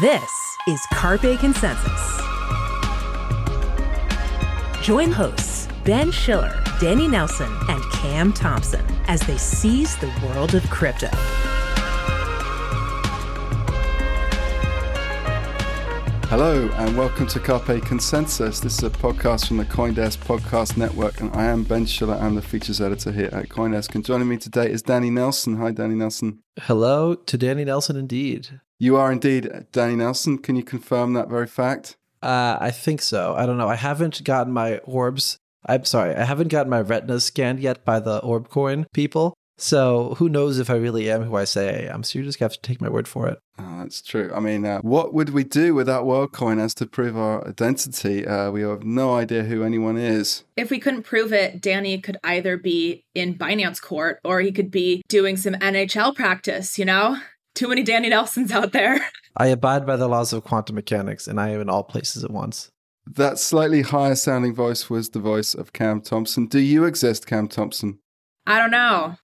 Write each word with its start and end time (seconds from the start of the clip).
This 0.00 0.56
is 0.68 0.80
Carpe 0.92 1.40
Consensus. 1.40 2.20
Join 4.80 5.10
hosts 5.10 5.66
Ben 5.82 6.12
Schiller, 6.12 6.62
Danny 6.78 7.08
Nelson, 7.08 7.50
and 7.68 7.82
Cam 7.90 8.32
Thompson 8.32 8.84
as 9.08 9.20
they 9.22 9.36
seize 9.36 9.96
the 9.96 10.12
world 10.24 10.54
of 10.54 10.62
crypto. 10.70 11.08
Hello 16.28 16.68
and 16.74 16.94
welcome 16.94 17.26
to 17.28 17.40
Carpe 17.40 17.82
Consensus. 17.86 18.60
This 18.60 18.76
is 18.76 18.84
a 18.84 18.90
podcast 18.90 19.48
from 19.48 19.56
the 19.56 19.64
Coindesk 19.64 20.18
Podcast 20.18 20.76
Network, 20.76 21.22
and 21.22 21.34
I 21.34 21.46
am 21.46 21.64
Ben 21.64 21.86
Schiller. 21.86 22.16
I'm 22.16 22.34
the 22.34 22.42
features 22.42 22.82
editor 22.82 23.10
here 23.10 23.30
at 23.32 23.48
Coindesk. 23.48 23.94
And 23.94 24.04
joining 24.04 24.28
me 24.28 24.36
today 24.36 24.70
is 24.70 24.82
Danny 24.82 25.08
Nelson. 25.08 25.56
Hi, 25.56 25.70
Danny 25.70 25.94
Nelson. 25.94 26.40
Hello 26.60 27.14
to 27.14 27.38
Danny 27.38 27.64
Nelson, 27.64 27.96
indeed. 27.96 28.60
You 28.78 28.96
are 28.96 29.10
indeed 29.10 29.50
Danny 29.72 29.96
Nelson. 29.96 30.36
Can 30.36 30.54
you 30.54 30.62
confirm 30.62 31.14
that 31.14 31.30
very 31.30 31.46
fact? 31.46 31.96
Uh, 32.22 32.58
I 32.60 32.72
think 32.72 33.00
so. 33.00 33.34
I 33.34 33.46
don't 33.46 33.56
know. 33.56 33.68
I 33.68 33.76
haven't 33.76 34.22
gotten 34.22 34.52
my 34.52 34.78
orbs. 34.80 35.38
I'm 35.64 35.86
sorry. 35.86 36.14
I 36.14 36.24
haven't 36.24 36.48
gotten 36.48 36.68
my 36.68 36.82
retinas 36.82 37.24
scanned 37.24 37.60
yet 37.60 37.86
by 37.86 38.00
the 38.00 38.18
orb 38.18 38.50
coin 38.50 38.86
people. 38.92 39.32
So 39.58 40.14
who 40.18 40.28
knows 40.28 40.60
if 40.60 40.70
I 40.70 40.76
really 40.76 41.10
am 41.10 41.24
who 41.24 41.34
I 41.36 41.44
say 41.44 41.88
I 41.88 41.92
am? 41.92 42.04
So 42.04 42.18
you 42.18 42.24
just 42.24 42.38
have 42.38 42.52
to 42.52 42.60
take 42.60 42.80
my 42.80 42.88
word 42.88 43.08
for 43.08 43.26
it. 43.26 43.40
Oh, 43.58 43.78
that's 43.80 44.00
true. 44.00 44.30
I 44.32 44.38
mean, 44.38 44.64
uh, 44.64 44.80
what 44.80 45.12
would 45.12 45.30
we 45.30 45.42
do 45.42 45.74
without 45.74 46.04
WorldCoin 46.04 46.60
as 46.60 46.74
to 46.76 46.86
prove 46.86 47.16
our 47.16 47.46
identity? 47.46 48.24
Uh, 48.24 48.52
we 48.52 48.62
have 48.62 48.84
no 48.84 49.16
idea 49.16 49.42
who 49.42 49.64
anyone 49.64 49.96
is. 49.96 50.44
If 50.56 50.70
we 50.70 50.78
couldn't 50.78 51.02
prove 51.02 51.32
it, 51.32 51.60
Danny 51.60 52.00
could 52.00 52.18
either 52.22 52.56
be 52.56 53.04
in 53.16 53.36
Binance 53.36 53.82
court 53.82 54.20
or 54.24 54.40
he 54.40 54.52
could 54.52 54.70
be 54.70 55.02
doing 55.08 55.36
some 55.36 55.54
NHL 55.54 56.14
practice, 56.14 56.78
you 56.78 56.84
know? 56.84 57.18
Too 57.56 57.68
many 57.68 57.82
Danny 57.82 58.08
Nelsons 58.08 58.52
out 58.52 58.72
there. 58.72 59.00
I 59.36 59.48
abide 59.48 59.84
by 59.84 59.96
the 59.96 60.08
laws 60.08 60.32
of 60.32 60.44
quantum 60.44 60.76
mechanics 60.76 61.26
and 61.26 61.40
I 61.40 61.48
am 61.50 61.60
in 61.60 61.68
all 61.68 61.82
places 61.82 62.22
at 62.22 62.30
once. 62.30 62.70
That 63.10 63.40
slightly 63.40 63.82
higher 63.82 64.14
sounding 64.14 64.54
voice 64.54 64.88
was 64.88 65.10
the 65.10 65.18
voice 65.18 65.54
of 65.54 65.72
Cam 65.72 66.00
Thompson. 66.00 66.46
Do 66.46 66.60
you 66.60 66.84
exist, 66.84 67.26
Cam 67.26 67.48
Thompson? 67.48 67.98
I 68.46 68.58
don't 68.58 68.70
know. 68.70 69.16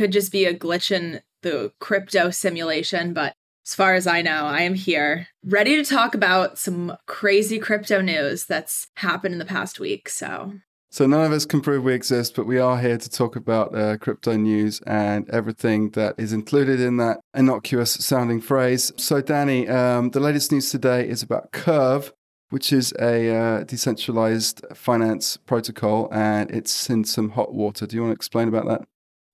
Could 0.00 0.12
just 0.12 0.32
be 0.32 0.46
a 0.46 0.54
glitch 0.54 0.90
in 0.90 1.20
the 1.42 1.72
crypto 1.78 2.30
simulation, 2.30 3.12
but 3.12 3.34
as 3.66 3.74
far 3.74 3.92
as 3.92 4.06
I 4.06 4.22
know, 4.22 4.46
I 4.46 4.62
am 4.62 4.72
here 4.72 5.26
ready 5.44 5.76
to 5.76 5.84
talk 5.84 6.14
about 6.14 6.58
some 6.58 6.96
crazy 7.04 7.58
crypto 7.58 8.00
news 8.00 8.46
that's 8.46 8.88
happened 8.94 9.34
in 9.34 9.38
the 9.38 9.44
past 9.44 9.78
week. 9.78 10.08
So, 10.08 10.54
so 10.90 11.06
none 11.06 11.26
of 11.26 11.32
us 11.32 11.44
can 11.44 11.60
prove 11.60 11.84
we 11.84 11.92
exist, 11.92 12.34
but 12.34 12.46
we 12.46 12.58
are 12.58 12.80
here 12.80 12.96
to 12.96 13.10
talk 13.10 13.36
about 13.36 13.76
uh, 13.76 13.98
crypto 13.98 14.38
news 14.38 14.80
and 14.86 15.28
everything 15.28 15.90
that 15.90 16.14
is 16.16 16.32
included 16.32 16.80
in 16.80 16.96
that 16.96 17.20
innocuous 17.34 17.92
sounding 17.92 18.40
phrase. 18.40 18.94
So, 18.96 19.20
Danny, 19.20 19.68
um, 19.68 20.12
the 20.12 20.20
latest 20.20 20.50
news 20.50 20.70
today 20.70 21.06
is 21.06 21.22
about 21.22 21.52
Curve, 21.52 22.14
which 22.48 22.72
is 22.72 22.94
a 22.98 23.36
uh, 23.36 23.64
decentralized 23.64 24.64
finance 24.74 25.36
protocol, 25.36 26.08
and 26.10 26.50
it's 26.50 26.88
in 26.88 27.04
some 27.04 27.32
hot 27.32 27.52
water. 27.52 27.86
Do 27.86 27.96
you 27.96 28.00
want 28.00 28.12
to 28.12 28.16
explain 28.16 28.48
about 28.48 28.66
that? 28.66 28.88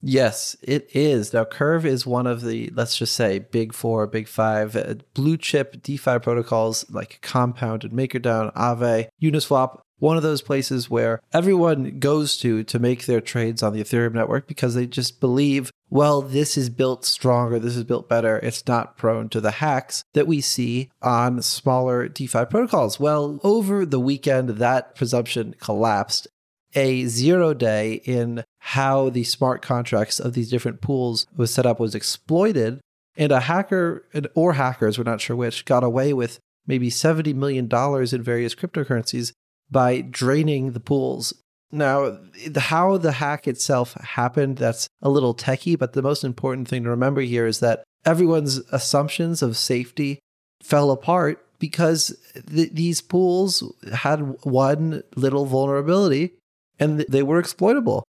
Yes, 0.09 0.57
it 0.62 0.89
is. 0.95 1.33
Now, 1.33 1.45
Curve 1.45 1.85
is 1.85 2.07
one 2.07 2.29
of 2.29 2.43
the, 2.43 2.71
let's 2.75 2.97
just 2.97 3.15
say, 3.15 3.41
big 3.41 3.75
four, 3.75 4.07
big 4.07 4.29
five 4.29 4.77
uh, 4.77 4.95
blue 5.15 5.37
chip 5.37 5.83
DeFi 5.83 6.21
protocols 6.21 6.89
like 6.89 7.19
Compound 7.23 7.83
and 7.83 7.93
MakerDAO, 7.93 8.55
Aave, 8.55 9.09
Uniswap. 9.21 9.81
One 9.99 10.17
of 10.17 10.23
those 10.23 10.43
places 10.43 10.89
where 10.89 11.21
everyone 11.33 11.99
goes 11.99 12.37
to 12.39 12.62
to 12.65 12.79
make 12.79 13.07
their 13.07 13.21
trades 13.21 13.62
on 13.62 13.73
the 13.73 13.81
Ethereum 13.81 14.12
network 14.12 14.47
because 14.47 14.75
they 14.75 14.87
just 14.87 15.21
believe, 15.21 15.73
well, 15.89 16.21
this 16.23 16.57
is 16.57 16.69
built 16.71 17.05
stronger, 17.05 17.59
this 17.59 17.77
is 17.77 17.84
built 17.84 18.09
better, 18.09 18.39
it's 18.39 18.67
not 18.69 18.99
prone 18.99 19.31
to 19.31 19.41
the 19.41 19.53
hacks 19.53 20.05
that 20.12 20.27
we 20.27 20.41
see 20.41 20.91
on 21.01 21.41
smaller 21.41 22.09
DeFi 22.09 22.45
protocols. 22.45 23.00
Well, 23.00 23.41
over 23.43 23.87
the 23.87 23.99
weekend, 23.99 24.50
that 24.50 24.95
presumption 24.95 25.55
collapsed 25.61 26.28
a 26.76 27.06
zero 27.06 27.54
day 27.54 27.94
in 28.04 28.44
how 28.59 29.09
the 29.09 29.25
smart 29.25 29.62
contracts 29.62 30.20
of 30.20 30.34
these 30.34 30.50
different 30.50 30.81
pools 30.81 31.26
was 31.34 31.53
set 31.53 31.66
up 31.66 31.81
was 31.81 31.94
exploited. 31.94 32.81
And 33.16 33.32
a 33.32 33.41
hacker 33.41 34.06
or 34.34 34.53
hackers 34.53 34.98
we're 34.98 35.04
not 35.04 35.22
sure 35.22 35.34
which 35.34 35.65
got 35.65 35.82
away 35.82 36.12
with 36.12 36.38
maybe 36.66 36.91
70 36.91 37.32
million 37.32 37.66
dollars 37.66 38.12
in 38.12 38.22
various 38.22 38.54
cryptocurrencies 38.54 39.32
by 39.70 40.03
draining 40.03 40.72
the 40.72 40.81
pools. 40.81 41.32
Now 41.72 42.19
how 42.56 42.98
the 42.98 43.12
hack 43.12 43.48
itself 43.48 43.94
happened 43.94 44.59
that's 44.59 44.86
a 45.00 45.09
little 45.09 45.34
techie 45.34 45.78
but 45.78 45.94
the 45.94 46.03
most 46.03 46.25
important 46.25 46.69
thing 46.69 46.84
to 46.84 46.91
remember 46.91 47.22
here 47.22 47.47
is 47.47 47.60
that 47.60 47.82
everyone's 48.04 48.59
assumptions 48.70 49.42
of 49.42 49.56
safety 49.56 50.19
fell 50.62 50.91
apart 50.91 51.42
because 51.59 52.16
th- 52.54 52.72
these 52.72 53.00
pools 53.00 53.65
had 53.92 54.36
one 54.44 55.03
little 55.16 55.47
vulnerability 55.47 56.34
and 56.78 57.00
they 57.00 57.22
were 57.22 57.38
exploitable. 57.38 58.04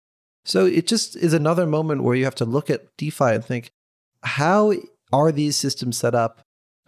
So 0.45 0.65
it 0.65 0.87
just 0.87 1.15
is 1.15 1.33
another 1.33 1.65
moment 1.65 2.03
where 2.03 2.15
you 2.15 2.23
have 2.23 2.35
to 2.35 2.45
look 2.45 2.69
at 2.69 2.87
DeFi 2.97 3.25
and 3.25 3.43
think, 3.43 3.69
how 4.23 4.73
are 5.11 5.31
these 5.31 5.55
systems 5.55 5.97
set 5.97 6.15
up? 6.15 6.41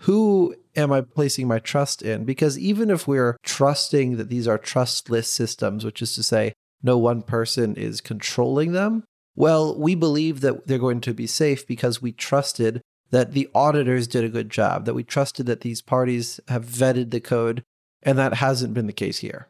Who 0.03 0.55
am 0.75 0.93
I 0.93 1.01
placing 1.01 1.47
my 1.47 1.59
trust 1.59 2.01
in? 2.01 2.23
Because 2.23 2.57
even 2.57 2.89
if 2.89 3.07
we're 3.07 3.35
trusting 3.43 4.15
that 4.17 4.29
these 4.29 4.47
are 4.47 4.57
trustless 4.57 5.27
systems, 5.27 5.83
which 5.83 6.01
is 6.01 6.15
to 6.15 6.23
say, 6.23 6.53
no 6.81 6.97
one 6.97 7.21
person 7.21 7.75
is 7.75 7.99
controlling 7.99 8.71
them, 8.71 9.03
well, 9.35 9.77
we 9.77 9.95
believe 9.95 10.41
that 10.41 10.67
they're 10.67 10.77
going 10.77 11.01
to 11.01 11.13
be 11.13 11.27
safe 11.27 11.67
because 11.67 12.01
we 12.01 12.11
trusted 12.11 12.81
that 13.11 13.33
the 13.33 13.49
auditors 13.53 14.07
did 14.07 14.23
a 14.23 14.29
good 14.29 14.49
job, 14.49 14.85
that 14.85 14.93
we 14.93 15.03
trusted 15.03 15.45
that 15.47 15.61
these 15.61 15.81
parties 15.81 16.39
have 16.47 16.65
vetted 16.65 17.11
the 17.11 17.19
code, 17.19 17.63
and 18.03 18.17
that 18.17 18.35
hasn't 18.35 18.73
been 18.73 18.87
the 18.87 18.93
case 18.93 19.19
here. 19.19 19.47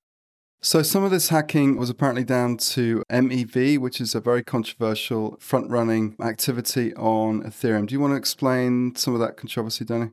So, 0.61 0.81
some 0.81 1.05
of 1.05 1.11
this 1.11 1.29
hacking 1.29 1.77
was 1.77 1.89
apparently 1.89 2.25
down 2.25 2.57
to 2.57 3.01
MEV, 3.09 3.77
which 3.77 4.01
is 4.01 4.13
a 4.13 4.19
very 4.19 4.43
controversial 4.43 5.37
front 5.39 5.69
running 5.69 6.17
activity 6.21 6.93
on 6.95 7.43
Ethereum. 7.43 7.87
Do 7.87 7.93
you 7.93 8.01
want 8.01 8.11
to 8.11 8.17
explain 8.17 8.93
some 8.95 9.13
of 9.13 9.21
that 9.21 9.37
controversy, 9.37 9.85
Danny? 9.85 10.09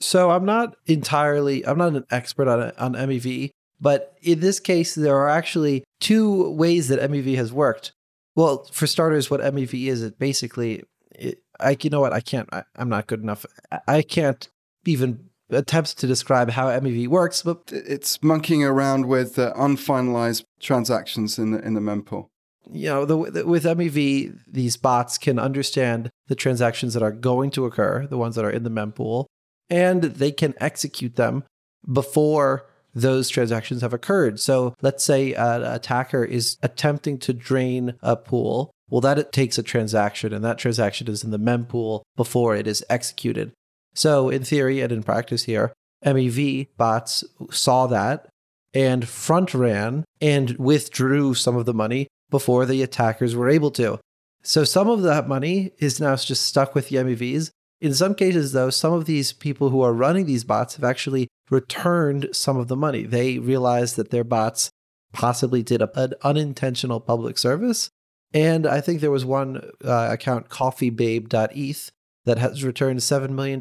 So, 0.00 0.32
I'm 0.32 0.44
not 0.44 0.74
entirely, 0.86 1.64
I'm 1.64 1.78
not 1.78 1.94
an 1.94 2.04
expert 2.10 2.48
on, 2.48 2.72
on 2.76 2.94
MEV, 2.94 3.50
but 3.80 4.16
in 4.20 4.40
this 4.40 4.58
case, 4.58 4.96
there 4.96 5.16
are 5.16 5.28
actually 5.28 5.84
two 6.00 6.50
ways 6.50 6.88
that 6.88 6.98
MEV 7.08 7.36
has 7.36 7.52
worked. 7.52 7.92
Well, 8.34 8.64
for 8.72 8.88
starters, 8.88 9.30
what 9.30 9.40
MEV 9.40 9.86
is, 9.86 10.02
it 10.02 10.18
basically, 10.18 10.82
it, 11.12 11.38
I, 11.60 11.76
you 11.80 11.90
know 11.90 12.00
what, 12.00 12.12
I 12.12 12.20
can't, 12.20 12.48
I, 12.52 12.64
I'm 12.74 12.88
not 12.88 13.06
good 13.06 13.22
enough. 13.22 13.46
I 13.86 14.02
can't 14.02 14.48
even 14.86 15.30
attempts 15.50 15.94
to 15.94 16.06
describe 16.06 16.50
how 16.50 16.68
MEV 16.68 17.08
works, 17.08 17.42
but 17.42 17.62
it's 17.70 18.22
monkeying 18.22 18.64
around 18.64 19.06
with 19.06 19.38
uh, 19.38 19.52
unfinalized 19.54 20.44
transactions 20.60 21.38
in 21.38 21.52
the 21.52 21.64
in 21.64 21.74
the 21.74 21.80
mempool. 21.80 22.28
You 22.70 22.88
know, 22.88 23.04
the, 23.04 23.30
the, 23.30 23.46
with 23.46 23.64
MEV, 23.64 24.38
these 24.50 24.76
bots 24.76 25.18
can 25.18 25.38
understand 25.38 26.10
the 26.28 26.34
transactions 26.34 26.94
that 26.94 27.02
are 27.02 27.12
going 27.12 27.50
to 27.52 27.66
occur, 27.66 28.06
the 28.06 28.16
ones 28.16 28.36
that 28.36 28.44
are 28.44 28.50
in 28.50 28.62
the 28.62 28.70
mempool, 28.70 29.26
and 29.68 30.02
they 30.02 30.32
can 30.32 30.54
execute 30.58 31.16
them 31.16 31.44
before 31.90 32.66
those 32.94 33.28
transactions 33.28 33.82
have 33.82 33.92
occurred. 33.92 34.40
So 34.40 34.74
let's 34.80 35.04
say 35.04 35.34
an 35.34 35.62
attacker 35.62 36.24
is 36.24 36.56
attempting 36.62 37.18
to 37.18 37.32
drain 37.32 37.94
a 38.02 38.16
pool. 38.16 38.70
Well, 38.88 39.00
that 39.00 39.32
takes 39.32 39.58
a 39.58 39.62
transaction, 39.62 40.32
and 40.32 40.44
that 40.44 40.58
transaction 40.58 41.08
is 41.08 41.24
in 41.24 41.30
the 41.30 41.38
mempool 41.38 42.02
before 42.16 42.54
it 42.54 42.66
is 42.66 42.84
executed. 42.88 43.52
So, 43.94 44.28
in 44.28 44.44
theory 44.44 44.80
and 44.80 44.92
in 44.92 45.02
practice 45.02 45.44
here, 45.44 45.72
MEV 46.04 46.68
bots 46.76 47.24
saw 47.50 47.86
that 47.86 48.28
and 48.74 49.08
front 49.08 49.54
ran 49.54 50.04
and 50.20 50.50
withdrew 50.58 51.34
some 51.34 51.56
of 51.56 51.64
the 51.64 51.74
money 51.74 52.08
before 52.30 52.66
the 52.66 52.82
attackers 52.82 53.36
were 53.36 53.48
able 53.48 53.70
to. 53.72 54.00
So, 54.42 54.64
some 54.64 54.88
of 54.88 55.02
that 55.02 55.28
money 55.28 55.72
is 55.78 56.00
now 56.00 56.16
just 56.16 56.44
stuck 56.46 56.74
with 56.74 56.88
the 56.88 56.96
MEVs. 56.96 57.50
In 57.80 57.94
some 57.94 58.14
cases, 58.14 58.52
though, 58.52 58.70
some 58.70 58.92
of 58.92 59.04
these 59.04 59.32
people 59.32 59.70
who 59.70 59.82
are 59.82 59.92
running 59.92 60.26
these 60.26 60.44
bots 60.44 60.76
have 60.76 60.84
actually 60.84 61.28
returned 61.50 62.28
some 62.32 62.56
of 62.56 62.68
the 62.68 62.76
money. 62.76 63.04
They 63.04 63.38
realized 63.38 63.96
that 63.96 64.10
their 64.10 64.24
bots 64.24 64.70
possibly 65.12 65.62
did 65.62 65.80
a, 65.80 66.00
an 66.00 66.14
unintentional 66.22 67.00
public 67.00 67.38
service. 67.38 67.88
And 68.32 68.66
I 68.66 68.80
think 68.80 69.00
there 69.00 69.10
was 69.10 69.24
one 69.24 69.70
uh, 69.84 70.08
account, 70.10 70.48
coffeebabe.eth, 70.48 71.90
that 72.24 72.38
has 72.38 72.64
returned 72.64 73.00
$7 73.00 73.30
million. 73.30 73.60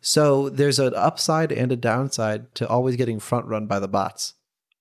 So 0.00 0.48
there's 0.48 0.78
an 0.78 0.94
upside 0.94 1.52
and 1.52 1.72
a 1.72 1.76
downside 1.76 2.54
to 2.56 2.68
always 2.68 2.96
getting 2.96 3.18
front 3.18 3.46
run 3.46 3.66
by 3.66 3.78
the 3.78 3.88
bots. 3.88 4.34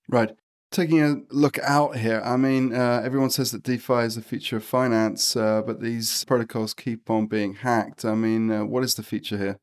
Right. 0.09 0.35
Taking 0.71 1.01
a 1.01 1.21
look 1.29 1.57
out 1.59 1.97
here, 1.97 2.21
I 2.25 2.35
mean, 2.35 2.73
uh, 2.73 3.01
everyone 3.03 3.29
says 3.29 3.51
that 3.51 3.63
DeFi 3.63 4.01
is 4.01 4.15
the 4.15 4.21
future 4.21 4.57
of 4.57 4.65
finance, 4.65 5.35
uh, 5.35 5.61
but 5.65 5.79
these 5.79 6.25
protocols 6.25 6.73
keep 6.73 7.09
on 7.09 7.27
being 7.27 7.55
hacked. 7.55 8.03
I 8.03 8.15
mean, 8.15 8.51
uh, 8.51 8.65
what 8.65 8.83
is 8.83 8.95
the 8.95 9.03
future 9.03 9.37
here? 9.37 9.57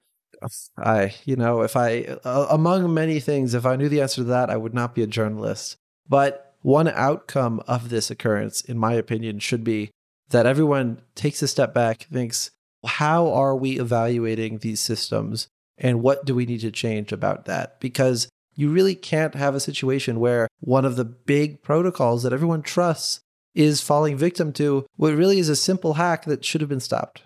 I, 0.79 1.15
you 1.25 1.37
know, 1.37 1.63
if 1.63 1.77
I, 1.77 2.19
uh, 2.25 2.47
among 2.51 2.93
many 2.95 3.21
things, 3.21 3.55
if 3.55 3.67
I 3.67 3.77
knew 3.77 3.89
the 3.89 4.01
answer 4.01 4.23
to 4.23 4.25
that, 4.25 4.49
I 4.49 4.57
would 4.57 4.75
not 4.75 4.95
be 4.95 5.03
a 5.03 5.07
journalist. 5.07 5.77
But 6.09 6.55
one 6.63 6.89
outcome 6.89 7.63
of 7.67 7.91
this 7.91 8.11
occurrence, 8.11 8.61
in 8.61 8.79
my 8.79 8.95
opinion, 8.95 9.39
should 9.41 9.65
be 9.65 9.91
that 10.31 10.47
everyone 10.47 11.03
takes 11.15 11.43
a 11.43 11.49
step 11.49 11.75
back, 11.75 12.07
thinks, 12.13 12.51
how 12.85 13.33
are 13.33 13.57
we 13.57 13.79
evaluating 13.79 14.59
these 14.59 14.81
systems 14.81 15.49
And 15.79 16.03
what 16.03 16.25
do 16.25 16.35
we 16.35 16.47
need 16.47 16.61
to 16.61 16.71
change 16.71 17.13
about 17.13 17.47
that? 17.47 17.81
Because 17.81 18.29
you 18.55 18.71
really 18.71 18.95
can't 18.95 19.35
have 19.35 19.55
a 19.55 19.61
situation 19.61 20.21
where 20.21 20.49
one 20.61 20.85
of 20.85 20.97
the 20.97 21.05
big 21.05 21.63
protocols 21.63 22.23
that 22.23 22.33
everyone 22.33 22.63
trusts 22.63 23.21
is 23.55 23.81
falling 23.81 24.17
victim 24.17 24.53
to 24.53 24.87
what 24.97 25.15
really 25.15 25.39
is 25.39 25.49
a 25.49 25.57
simple 25.57 25.95
hack 25.95 26.25
that 26.25 26.45
should 26.45 26.61
have 26.61 26.71
been 26.71 26.81
stopped. 26.81 27.23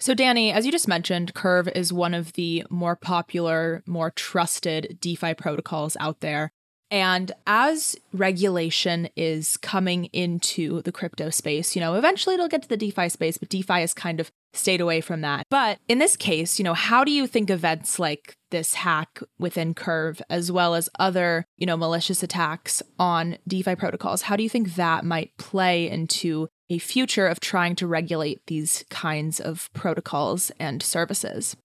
So, 0.00 0.14
Danny, 0.14 0.52
as 0.52 0.64
you 0.64 0.70
just 0.70 0.86
mentioned, 0.86 1.34
Curve 1.34 1.68
is 1.68 1.92
one 1.92 2.14
of 2.14 2.34
the 2.34 2.64
more 2.70 2.94
popular, 2.94 3.82
more 3.86 4.12
trusted 4.12 4.98
DeFi 5.00 5.34
protocols 5.34 5.96
out 5.98 6.20
there. 6.20 6.50
And 6.90 7.32
as 7.46 7.96
regulation 8.12 9.08
is 9.16 9.56
coming 9.56 10.06
into 10.06 10.82
the 10.82 10.92
crypto 10.92 11.30
space, 11.30 11.74
you 11.74 11.80
know, 11.80 11.96
eventually 11.96 12.34
it'll 12.34 12.48
get 12.48 12.62
to 12.62 12.68
the 12.68 12.76
DeFi 12.76 13.08
space, 13.08 13.38
but 13.38 13.48
DeFi 13.48 13.82
is 13.82 13.92
kind 13.92 14.20
of 14.20 14.30
stayed 14.52 14.80
away 14.80 15.00
from 15.00 15.20
that. 15.20 15.44
But 15.50 15.78
in 15.88 15.98
this 15.98 16.16
case, 16.16 16.58
you 16.58 16.64
know, 16.64 16.74
how 16.74 17.04
do 17.04 17.12
you 17.12 17.26
think 17.26 17.50
events 17.50 17.98
like 17.98 18.34
this 18.50 18.74
hack 18.74 19.20
within 19.38 19.74
Curve, 19.74 20.22
as 20.30 20.50
well 20.50 20.74
as 20.74 20.88
other, 20.98 21.44
you 21.56 21.66
know, 21.66 21.76
malicious 21.76 22.22
attacks 22.22 22.82
on 22.98 23.38
DeFi 23.46 23.74
protocols, 23.74 24.22
how 24.22 24.36
do 24.36 24.42
you 24.42 24.48
think 24.48 24.74
that 24.74 25.04
might 25.04 25.36
play 25.36 25.88
into 25.88 26.48
a 26.70 26.78
future 26.78 27.26
of 27.26 27.40
trying 27.40 27.74
to 27.76 27.86
regulate 27.86 28.40
these 28.46 28.84
kinds 28.90 29.40
of 29.40 29.68
protocols 29.72 30.50
and 30.58 30.82
services? 30.82 31.56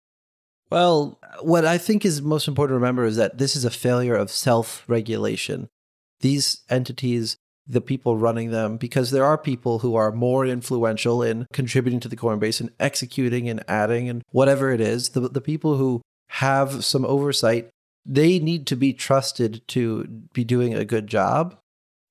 Well, 0.70 1.20
what 1.42 1.66
I 1.66 1.78
think 1.78 2.06
is 2.06 2.22
most 2.22 2.48
important 2.48 2.72
to 2.72 2.80
remember 2.80 3.06
is 3.06 3.16
that 3.18 3.38
this 3.38 3.56
is 3.56 3.66
a 3.66 3.70
failure 3.70 4.16
of 4.16 4.32
self 4.32 4.84
regulation. 4.88 5.70
These 6.22 6.64
entities, 6.70 7.38
the 7.68 7.82
people 7.82 8.18
running 8.18 8.52
them, 8.52 8.78
because 8.78 9.12
there 9.12 9.26
are 9.26 9.38
people 9.38 9.80
who 9.80 9.96
are 9.96 10.12
more 10.12 10.46
influential 10.46 11.24
in 11.24 11.48
contributing 11.54 12.00
to 12.02 12.10
the 12.10 12.18
codebase 12.18 12.60
and 12.60 12.72
executing 12.80 13.48
and 13.50 13.64
adding 13.68 14.10
and 14.10 14.24
whatever 14.32 14.72
it 14.72 14.82
is, 14.82 15.10
the, 15.10 15.22
the 15.22 15.42
people 15.42 15.78
who 15.78 16.02
have 16.30 16.84
some 16.84 17.06
oversight, 17.06 17.70
they 18.06 18.40
need 18.40 18.68
to 18.68 18.76
be 18.76 18.92
trusted 18.92 19.66
to 19.70 20.06
be 20.34 20.44
doing 20.44 20.74
a 20.74 20.86
good 20.86 21.08
job. 21.08 21.58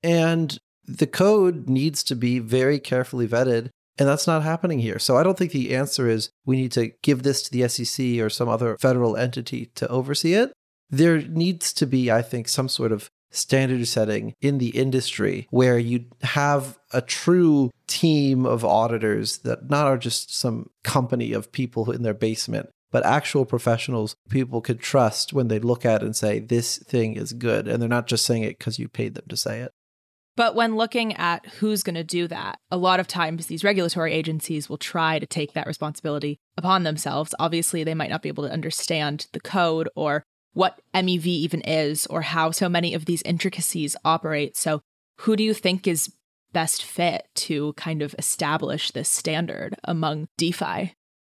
And 0.02 0.56
the 0.84 1.06
code 1.06 1.68
needs 1.68 2.02
to 2.04 2.16
be 2.16 2.38
very 2.38 2.78
carefully 2.78 3.28
vetted 3.28 3.70
and 3.98 4.08
that's 4.08 4.26
not 4.26 4.42
happening 4.42 4.78
here. 4.78 4.98
So 4.98 5.16
I 5.16 5.22
don't 5.22 5.36
think 5.36 5.52
the 5.52 5.74
answer 5.74 6.08
is 6.08 6.30
we 6.46 6.56
need 6.56 6.72
to 6.72 6.92
give 7.02 7.22
this 7.22 7.42
to 7.42 7.50
the 7.50 7.68
SEC 7.68 8.18
or 8.20 8.30
some 8.30 8.48
other 8.48 8.76
federal 8.78 9.16
entity 9.16 9.66
to 9.74 9.88
oversee 9.88 10.34
it. 10.34 10.52
There 10.88 11.18
needs 11.18 11.72
to 11.74 11.86
be, 11.86 12.10
I 12.10 12.22
think, 12.22 12.48
some 12.48 12.68
sort 12.68 12.92
of 12.92 13.10
standard 13.32 13.86
setting 13.88 14.34
in 14.40 14.58
the 14.58 14.70
industry 14.70 15.46
where 15.50 15.78
you 15.78 16.04
have 16.22 16.78
a 16.92 17.00
true 17.00 17.70
team 17.86 18.46
of 18.46 18.64
auditors 18.64 19.38
that 19.38 19.68
not 19.68 19.86
are 19.86 19.98
just 19.98 20.34
some 20.34 20.70
company 20.84 21.32
of 21.32 21.52
people 21.52 21.90
in 21.90 22.02
their 22.02 22.14
basement, 22.14 22.70
but 22.90 23.04
actual 23.04 23.44
professionals 23.44 24.14
people 24.28 24.60
could 24.60 24.80
trust 24.80 25.32
when 25.32 25.48
they 25.48 25.58
look 25.58 25.84
at 25.84 26.02
and 26.02 26.14
say, 26.14 26.38
this 26.38 26.78
thing 26.78 27.14
is 27.14 27.32
good. 27.32 27.66
And 27.66 27.80
they're 27.80 27.88
not 27.88 28.06
just 28.06 28.24
saying 28.24 28.44
it 28.44 28.58
because 28.58 28.78
you 28.78 28.88
paid 28.88 29.14
them 29.14 29.24
to 29.28 29.36
say 29.36 29.60
it. 29.60 29.72
But 30.34 30.54
when 30.54 30.76
looking 30.76 31.14
at 31.16 31.44
who's 31.58 31.82
going 31.82 31.94
to 31.96 32.04
do 32.04 32.26
that, 32.28 32.58
a 32.70 32.78
lot 32.78 33.00
of 33.00 33.06
times 33.06 33.46
these 33.46 33.64
regulatory 33.64 34.14
agencies 34.14 34.68
will 34.68 34.78
try 34.78 35.18
to 35.18 35.26
take 35.26 35.52
that 35.52 35.66
responsibility 35.66 36.38
upon 36.56 36.84
themselves. 36.84 37.34
Obviously, 37.38 37.84
they 37.84 37.94
might 37.94 38.08
not 38.08 38.22
be 38.22 38.30
able 38.30 38.44
to 38.44 38.52
understand 38.52 39.26
the 39.32 39.40
code 39.40 39.90
or 39.94 40.24
what 40.54 40.80
MEV 40.94 41.26
even 41.26 41.60
is 41.62 42.06
or 42.06 42.22
how 42.22 42.50
so 42.50 42.68
many 42.68 42.94
of 42.94 43.04
these 43.04 43.22
intricacies 43.22 43.96
operate. 44.04 44.56
So, 44.56 44.80
who 45.20 45.36
do 45.36 45.42
you 45.42 45.54
think 45.54 45.86
is 45.86 46.12
best 46.52 46.82
fit 46.84 47.28
to 47.34 47.72
kind 47.74 48.02
of 48.02 48.14
establish 48.18 48.90
this 48.90 49.08
standard 49.08 49.76
among 49.84 50.28
DeFi? 50.36 50.94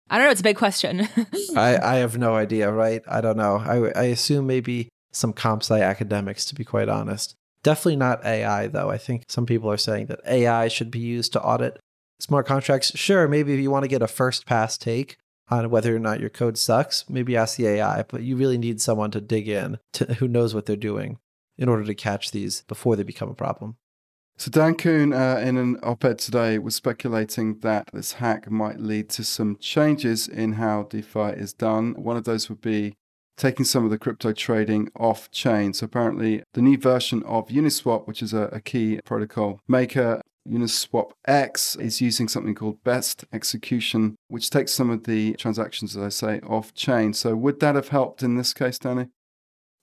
I 0.09 0.17
don't 0.17 0.25
know. 0.25 0.31
It's 0.31 0.41
a 0.41 0.43
big 0.43 0.57
question. 0.57 1.07
I, 1.55 1.77
I 1.77 1.95
have 1.97 2.17
no 2.17 2.35
idea, 2.35 2.71
right? 2.71 3.01
I 3.07 3.21
don't 3.21 3.37
know. 3.37 3.57
I, 3.57 3.99
I 3.99 4.03
assume 4.05 4.47
maybe 4.47 4.89
some 5.11 5.33
comp 5.33 5.63
sci 5.63 5.79
academics, 5.81 6.45
to 6.45 6.55
be 6.55 6.63
quite 6.63 6.89
honest. 6.89 7.35
Definitely 7.63 7.97
not 7.97 8.25
AI, 8.25 8.67
though. 8.67 8.89
I 8.89 8.97
think 8.97 9.23
some 9.27 9.45
people 9.45 9.69
are 9.71 9.77
saying 9.77 10.05
that 10.05 10.21
AI 10.25 10.69
should 10.69 10.91
be 10.91 10.99
used 10.99 11.33
to 11.33 11.41
audit 11.41 11.79
smart 12.19 12.45
contracts. 12.45 12.91
Sure, 12.95 13.27
maybe 13.27 13.53
if 13.53 13.59
you 13.59 13.71
want 13.71 13.83
to 13.83 13.89
get 13.89 14.01
a 14.01 14.07
first 14.07 14.45
pass 14.45 14.77
take 14.77 15.17
on 15.49 15.69
whether 15.69 15.95
or 15.95 15.99
not 15.99 16.19
your 16.19 16.29
code 16.29 16.57
sucks, 16.57 17.09
maybe 17.09 17.37
ask 17.37 17.57
the 17.57 17.67
AI, 17.67 18.03
but 18.03 18.23
you 18.23 18.35
really 18.35 18.57
need 18.57 18.81
someone 18.81 19.11
to 19.11 19.21
dig 19.21 19.47
in 19.47 19.79
to 19.93 20.13
who 20.15 20.27
knows 20.27 20.53
what 20.53 20.65
they're 20.65 20.75
doing 20.75 21.19
in 21.57 21.69
order 21.69 21.83
to 21.83 21.95
catch 21.95 22.31
these 22.31 22.61
before 22.67 22.95
they 22.95 23.03
become 23.03 23.29
a 23.29 23.35
problem. 23.35 23.77
So 24.39 24.51
Dan 24.51 24.75
Kuhn, 24.75 25.13
uh, 25.13 25.41
in 25.43 25.57
an 25.57 25.79
op-ed 25.81 26.19
today, 26.19 26.59
was 26.59 26.75
speculating 26.75 27.59
that 27.61 27.89
this 27.91 28.13
hack 28.13 28.51
might 28.51 28.79
lead 28.79 29.09
to 29.09 29.23
some 29.23 29.57
changes 29.57 30.27
in 30.27 30.53
how 30.53 30.83
DeFi 30.83 31.31
is 31.31 31.53
done. 31.53 31.95
One 31.95 32.17
of 32.17 32.25
those 32.25 32.47
would 32.47 32.61
be 32.61 32.93
taking 33.35 33.65
some 33.65 33.83
of 33.83 33.89
the 33.89 33.97
crypto 33.97 34.33
trading 34.33 34.89
off 34.95 35.31
chain. 35.31 35.73
So 35.73 35.85
apparently, 35.85 36.43
the 36.53 36.61
new 36.61 36.77
version 36.77 37.23
of 37.23 37.47
Uniswap, 37.47 38.05
which 38.05 38.21
is 38.21 38.31
a, 38.31 38.43
a 38.51 38.61
key 38.61 38.99
protocol 39.03 39.59
maker, 39.67 40.21
Uniswap 40.49 41.11
X 41.25 41.75
is 41.75 42.01
using 42.01 42.27
something 42.27 42.55
called 42.55 42.83
best 42.83 43.25
execution, 43.33 44.15
which 44.27 44.49
takes 44.49 44.73
some 44.73 44.89
of 44.89 45.03
the 45.03 45.33
transactions, 45.33 45.95
as 45.95 46.03
I 46.03 46.09
say, 46.09 46.39
off 46.47 46.73
chain. 46.73 47.13
So 47.13 47.35
would 47.35 47.59
that 47.59 47.75
have 47.75 47.89
helped 47.89 48.23
in 48.23 48.35
this 48.35 48.53
case, 48.53 48.79
Danny? 48.79 49.07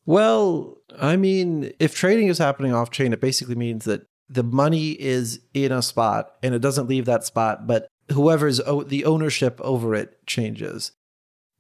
Well, 0.06 0.78
I 0.99 1.16
mean, 1.16 1.72
if 1.78 1.94
trading 1.94 2.28
is 2.28 2.38
happening 2.38 2.75
off 2.75 2.90
chain, 2.90 3.12
it 3.12 3.20
basically 3.20 3.55
means 3.55 3.84
that 3.87 4.06
the 4.28 4.43
money 4.43 4.90
is 4.90 5.40
in 5.52 5.72
a 5.72 5.82
spot 5.82 6.34
and 6.43 6.55
it 6.55 6.61
doesn't 6.61 6.88
leave 6.88 7.06
that 7.06 7.25
spot, 7.25 7.67
but 7.67 7.88
whoever's 8.12 8.60
the 8.87 9.05
ownership 9.05 9.60
over 9.62 9.94
it 9.94 10.26
changes, 10.26 10.93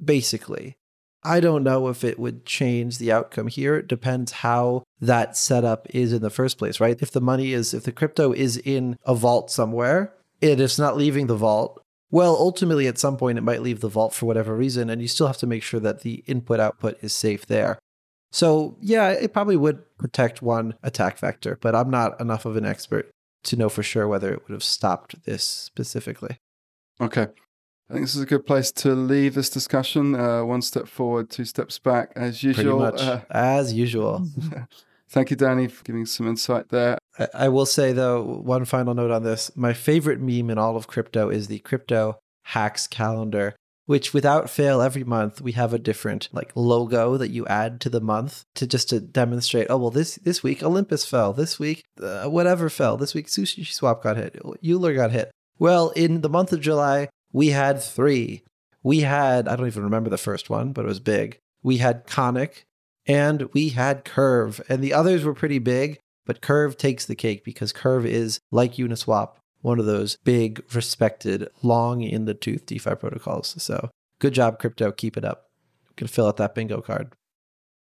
basically. 0.02 0.76
I 1.24 1.40
don't 1.40 1.64
know 1.64 1.88
if 1.88 2.04
it 2.04 2.18
would 2.18 2.44
change 2.44 2.98
the 2.98 3.10
outcome 3.10 3.48
here. 3.48 3.76
It 3.76 3.88
depends 3.88 4.32
how 4.32 4.84
that 5.00 5.36
setup 5.36 5.86
is 5.90 6.12
in 6.12 6.22
the 6.22 6.30
first 6.30 6.58
place, 6.58 6.80
right? 6.80 7.00
If 7.00 7.10
the 7.10 7.20
money 7.20 7.52
is, 7.52 7.72
if 7.72 7.84
the 7.84 7.92
crypto 7.92 8.32
is 8.32 8.56
in 8.58 8.98
a 9.04 9.14
vault 9.14 9.50
somewhere 9.50 10.12
it's 10.40 10.78
not 10.78 10.96
leaving 10.96 11.26
the 11.26 11.36
vault, 11.36 11.82
well, 12.10 12.36
ultimately 12.38 12.86
at 12.86 12.98
some 12.98 13.16
point 13.16 13.38
it 13.38 13.42
might 13.42 13.62
leave 13.62 13.80
the 13.80 13.88
vault 13.88 14.14
for 14.14 14.26
whatever 14.26 14.54
reason, 14.54 14.90
and 14.90 15.00
you 15.00 15.08
still 15.08 15.26
have 15.26 15.38
to 15.38 15.46
make 15.46 15.62
sure 15.62 15.80
that 15.80 16.02
the 16.02 16.22
input 16.26 16.60
output 16.60 16.98
is 17.02 17.12
safe 17.12 17.46
there. 17.46 17.78
So, 18.30 18.76
yeah, 18.80 19.10
it 19.10 19.32
probably 19.32 19.56
would 19.56 19.82
protect 19.96 20.42
one 20.42 20.74
attack 20.82 21.18
vector, 21.18 21.58
but 21.60 21.74
I'm 21.74 21.90
not 21.90 22.20
enough 22.20 22.44
of 22.44 22.56
an 22.56 22.64
expert 22.64 23.10
to 23.44 23.56
know 23.56 23.68
for 23.68 23.82
sure 23.82 24.08
whether 24.08 24.32
it 24.32 24.42
would 24.42 24.52
have 24.52 24.64
stopped 24.64 25.24
this 25.24 25.44
specifically. 25.44 26.38
Okay. 27.00 27.28
I 27.88 27.92
think 27.92 28.06
this 28.06 28.14
is 28.14 28.22
a 28.22 28.26
good 28.26 28.46
place 28.46 28.72
to 28.72 28.94
leave 28.94 29.34
this 29.34 29.50
discussion. 29.50 30.14
Uh, 30.14 30.44
one 30.44 30.62
step 30.62 30.88
forward, 30.88 31.28
two 31.28 31.44
steps 31.44 31.78
back, 31.78 32.12
as 32.16 32.42
usual. 32.42 32.82
Uh, 32.82 33.20
as 33.30 33.74
usual. 33.74 34.26
thank 35.10 35.30
you, 35.30 35.36
Danny, 35.36 35.68
for 35.68 35.84
giving 35.84 36.06
some 36.06 36.26
insight 36.26 36.70
there. 36.70 36.96
I, 37.18 37.28
I 37.34 37.48
will 37.48 37.66
say, 37.66 37.92
though, 37.92 38.22
one 38.22 38.64
final 38.64 38.94
note 38.94 39.10
on 39.10 39.22
this. 39.22 39.50
My 39.54 39.74
favorite 39.74 40.20
meme 40.20 40.48
in 40.48 40.56
all 40.56 40.76
of 40.76 40.86
crypto 40.86 41.28
is 41.28 41.48
the 41.48 41.58
crypto 41.58 42.18
hacks 42.44 42.86
calendar, 42.86 43.54
which 43.84 44.14
without 44.14 44.48
fail, 44.48 44.80
every 44.80 45.04
month 45.04 45.42
we 45.42 45.52
have 45.52 45.74
a 45.74 45.78
different 45.78 46.30
like 46.32 46.52
logo 46.54 47.18
that 47.18 47.30
you 47.30 47.46
add 47.46 47.82
to 47.82 47.90
the 47.90 48.00
month 48.00 48.44
to 48.54 48.66
just 48.66 48.88
to 48.90 49.00
demonstrate. 49.00 49.66
Oh 49.68 49.76
well, 49.76 49.90
this 49.90 50.16
this 50.16 50.42
week 50.42 50.62
Olympus 50.62 51.04
fell. 51.04 51.32
This 51.34 51.58
week 51.58 51.84
uh, 52.02 52.24
whatever 52.24 52.70
fell. 52.70 52.96
This 52.96 53.14
week 53.14 53.26
Sushi 53.26 53.66
Swap 53.66 54.02
got 54.02 54.16
hit. 54.16 54.40
Euler 54.64 54.94
got 54.94 55.10
hit. 55.10 55.30
Well, 55.58 55.90
in 55.90 56.22
the 56.22 56.28
month 56.28 56.52
of 56.52 56.60
July, 56.60 57.08
we 57.34 57.48
had 57.48 57.82
three. 57.82 58.44
We 58.82 59.00
had, 59.00 59.48
I 59.48 59.56
don't 59.56 59.66
even 59.66 59.82
remember 59.82 60.08
the 60.08 60.16
first 60.16 60.48
one, 60.48 60.72
but 60.72 60.84
it 60.84 60.88
was 60.88 61.00
big. 61.00 61.40
We 61.62 61.78
had 61.78 62.06
Conic 62.06 62.64
and 63.06 63.48
we 63.52 63.70
had 63.70 64.04
Curve, 64.04 64.62
and 64.68 64.82
the 64.82 64.94
others 64.94 65.24
were 65.24 65.34
pretty 65.34 65.58
big, 65.58 65.98
but 66.24 66.40
Curve 66.40 66.78
takes 66.78 67.04
the 67.04 67.16
cake 67.16 67.44
because 67.44 67.72
Curve 67.72 68.06
is 68.06 68.38
like 68.50 68.74
Uniswap, 68.74 69.32
one 69.60 69.78
of 69.78 69.84
those 69.84 70.16
big, 70.24 70.62
respected, 70.72 71.48
long 71.62 72.02
in 72.02 72.24
the 72.24 72.34
tooth 72.34 72.64
DeFi 72.66 72.94
protocols. 72.94 73.54
So 73.58 73.90
good 74.20 74.32
job, 74.32 74.58
crypto. 74.58 74.92
Keep 74.92 75.16
it 75.16 75.24
up. 75.24 75.50
You 75.88 75.94
can 75.96 76.06
fill 76.06 76.28
out 76.28 76.36
that 76.36 76.54
bingo 76.54 76.80
card. 76.80 77.12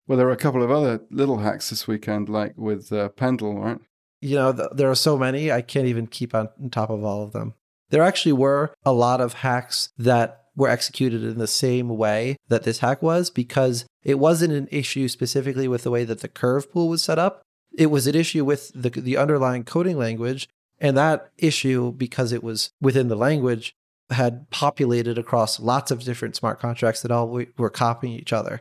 Well, 0.07 0.19
there 0.19 0.29
are 0.29 0.33
a 0.33 0.37
couple 0.37 0.63
of 0.63 0.71
other 0.71 1.01
little 1.11 1.39
hacks 1.39 1.71
this 1.71 1.87
weekend, 1.87 2.29
like 2.29 2.53
with 2.57 2.93
uh, 2.93 3.09
Pendle, 3.11 3.59
right? 3.59 3.79
You 4.21 4.37
know, 4.37 4.53
th- 4.53 4.69
there 4.75 4.91
are 4.91 4.97
so 4.97 5.17
many, 5.17 5.51
I 5.51 5.63
can't 5.63 5.87
even 5.87 6.07
keep 6.07 6.35
on 6.35 6.49
top 6.71 6.91
of 6.91 7.05
all 7.05 7.23
of 7.23 7.33
them. 7.33 7.55
There 7.91 8.03
actually 8.03 8.33
were 8.33 8.73
a 8.85 8.93
lot 8.93 9.21
of 9.21 9.35
hacks 9.35 9.91
that 9.99 10.45
were 10.57 10.69
executed 10.69 11.23
in 11.23 11.39
the 11.39 11.47
same 11.47 11.89
way 11.89 12.37
that 12.49 12.65
this 12.65 12.79
hack 12.79 13.03
was 13.03 13.31
because 13.31 13.85
it 14.03 14.19
wasn't 14.19 14.53
an 14.53 14.69
issue 14.71 15.09
specifically 15.09 15.69
with 15.69 15.83
the 15.83 15.91
way 15.91 16.05
that 16.05 16.21
the 16.21 16.29
curve 16.29 16.71
pool 16.73 16.89
was 16.89 17.03
set 17.03 17.19
up. 17.19 17.43
It 17.77 17.87
was 17.87 18.07
an 18.07 18.15
issue 18.15 18.45
with 18.45 18.73
the, 18.75 18.91
the 18.91 19.17
underlying 19.17 19.65
coding 19.65 19.99
language. 19.99 20.49
And 20.81 20.97
that 20.97 21.31
issue, 21.37 21.93
because 21.93 22.33
it 22.33 22.43
was 22.43 22.71
within 22.81 23.09
the 23.09 23.17
language, 23.17 23.75
had 24.11 24.49
populated 24.51 25.19
across 25.19 25.61
lots 25.61 25.91
of 25.91 26.03
different 26.03 26.37
smart 26.37 26.59
contracts 26.59 27.03
that 27.03 27.11
all 27.11 27.29
were 27.57 27.71
copying 27.71 28.15
each 28.15 28.33
other. 28.33 28.61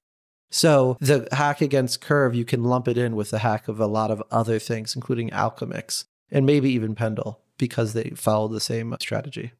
So 0.51 0.97
the 0.99 1.27
hack 1.31 1.61
against 1.61 2.01
Curve, 2.01 2.35
you 2.35 2.45
can 2.45 2.63
lump 2.63 2.87
it 2.87 2.97
in 2.97 3.15
with 3.15 3.29
the 3.29 3.39
hack 3.39 3.67
of 3.67 3.79
a 3.79 3.87
lot 3.87 4.11
of 4.11 4.23
other 4.31 4.59
things, 4.59 4.95
including 4.95 5.29
Alchemix 5.29 6.05
and 6.31 6.45
maybe 6.45 6.69
even 6.71 6.95
Pendle 6.95 7.41
because 7.59 7.93
they 7.93 8.13
follow 8.15 8.47
the 8.47 8.59
same 8.59 8.95
strategy. 8.99 9.51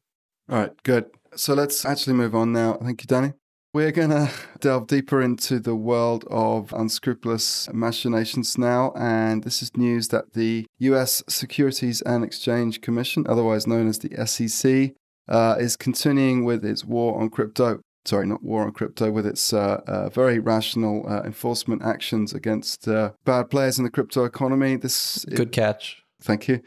All 0.48 0.58
right, 0.58 0.82
good. 0.82 1.06
So 1.36 1.54
let's 1.54 1.84
actually 1.84 2.14
move 2.14 2.34
on 2.34 2.52
now. 2.52 2.74
Thank 2.82 3.02
you, 3.02 3.06
Danny. 3.06 3.34
We're 3.72 3.92
going 3.92 4.10
to 4.10 4.28
delve 4.58 4.88
deeper 4.88 5.22
into 5.22 5.60
the 5.60 5.76
world 5.76 6.24
of 6.28 6.72
unscrupulous 6.72 7.72
machinations 7.72 8.58
now. 8.58 8.92
And 8.96 9.44
this 9.44 9.62
is 9.62 9.76
news 9.76 10.08
that 10.08 10.32
the 10.32 10.66
US 10.78 11.22
Securities 11.28 12.02
and 12.02 12.24
Exchange 12.24 12.80
Commission, 12.80 13.26
otherwise 13.28 13.68
known 13.68 13.86
as 13.86 14.00
the 14.00 14.26
SEC, 14.26 14.94
uh, 15.28 15.54
is 15.60 15.76
continuing 15.76 16.44
with 16.44 16.64
its 16.64 16.84
war 16.84 17.20
on 17.20 17.30
crypto. 17.30 17.80
Sorry, 18.04 18.26
not 18.26 18.42
war 18.42 18.64
on 18.64 18.72
crypto, 18.72 19.12
with 19.12 19.26
its 19.26 19.52
uh, 19.52 19.82
uh, 19.86 20.08
very 20.08 20.40
rational 20.40 21.06
uh, 21.08 21.22
enforcement 21.22 21.82
actions 21.82 22.32
against 22.32 22.88
uh, 22.88 23.12
bad 23.24 23.50
players 23.50 23.78
in 23.78 23.84
the 23.84 23.90
crypto 23.90 24.24
economy. 24.24 24.74
This 24.74 25.24
Good 25.26 25.52
catch. 25.52 26.02
Thank 26.20 26.48
you. 26.48 26.60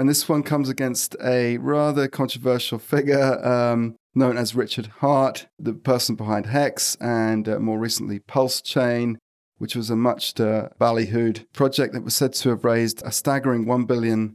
And 0.00 0.08
this 0.08 0.30
one 0.30 0.42
comes 0.42 0.70
against 0.70 1.14
a 1.22 1.58
rather 1.58 2.08
controversial 2.08 2.78
figure 2.78 3.38
um, 3.46 3.96
known 4.14 4.38
as 4.38 4.54
Richard 4.54 4.86
Heart, 4.86 5.46
the 5.58 5.74
person 5.74 6.14
behind 6.14 6.46
Hex 6.46 6.96
and 7.02 7.46
uh, 7.46 7.58
more 7.58 7.78
recently 7.78 8.18
PulseChain, 8.18 9.16
which 9.58 9.76
was 9.76 9.90
a 9.90 9.96
much 9.96 10.40
uh, 10.40 10.70
ballyhooed 10.80 11.44
project 11.52 11.92
that 11.92 12.02
was 12.02 12.16
said 12.16 12.32
to 12.32 12.48
have 12.48 12.64
raised 12.64 13.02
a 13.04 13.12
staggering 13.12 13.66
$1 13.66 13.86
billion 13.86 14.34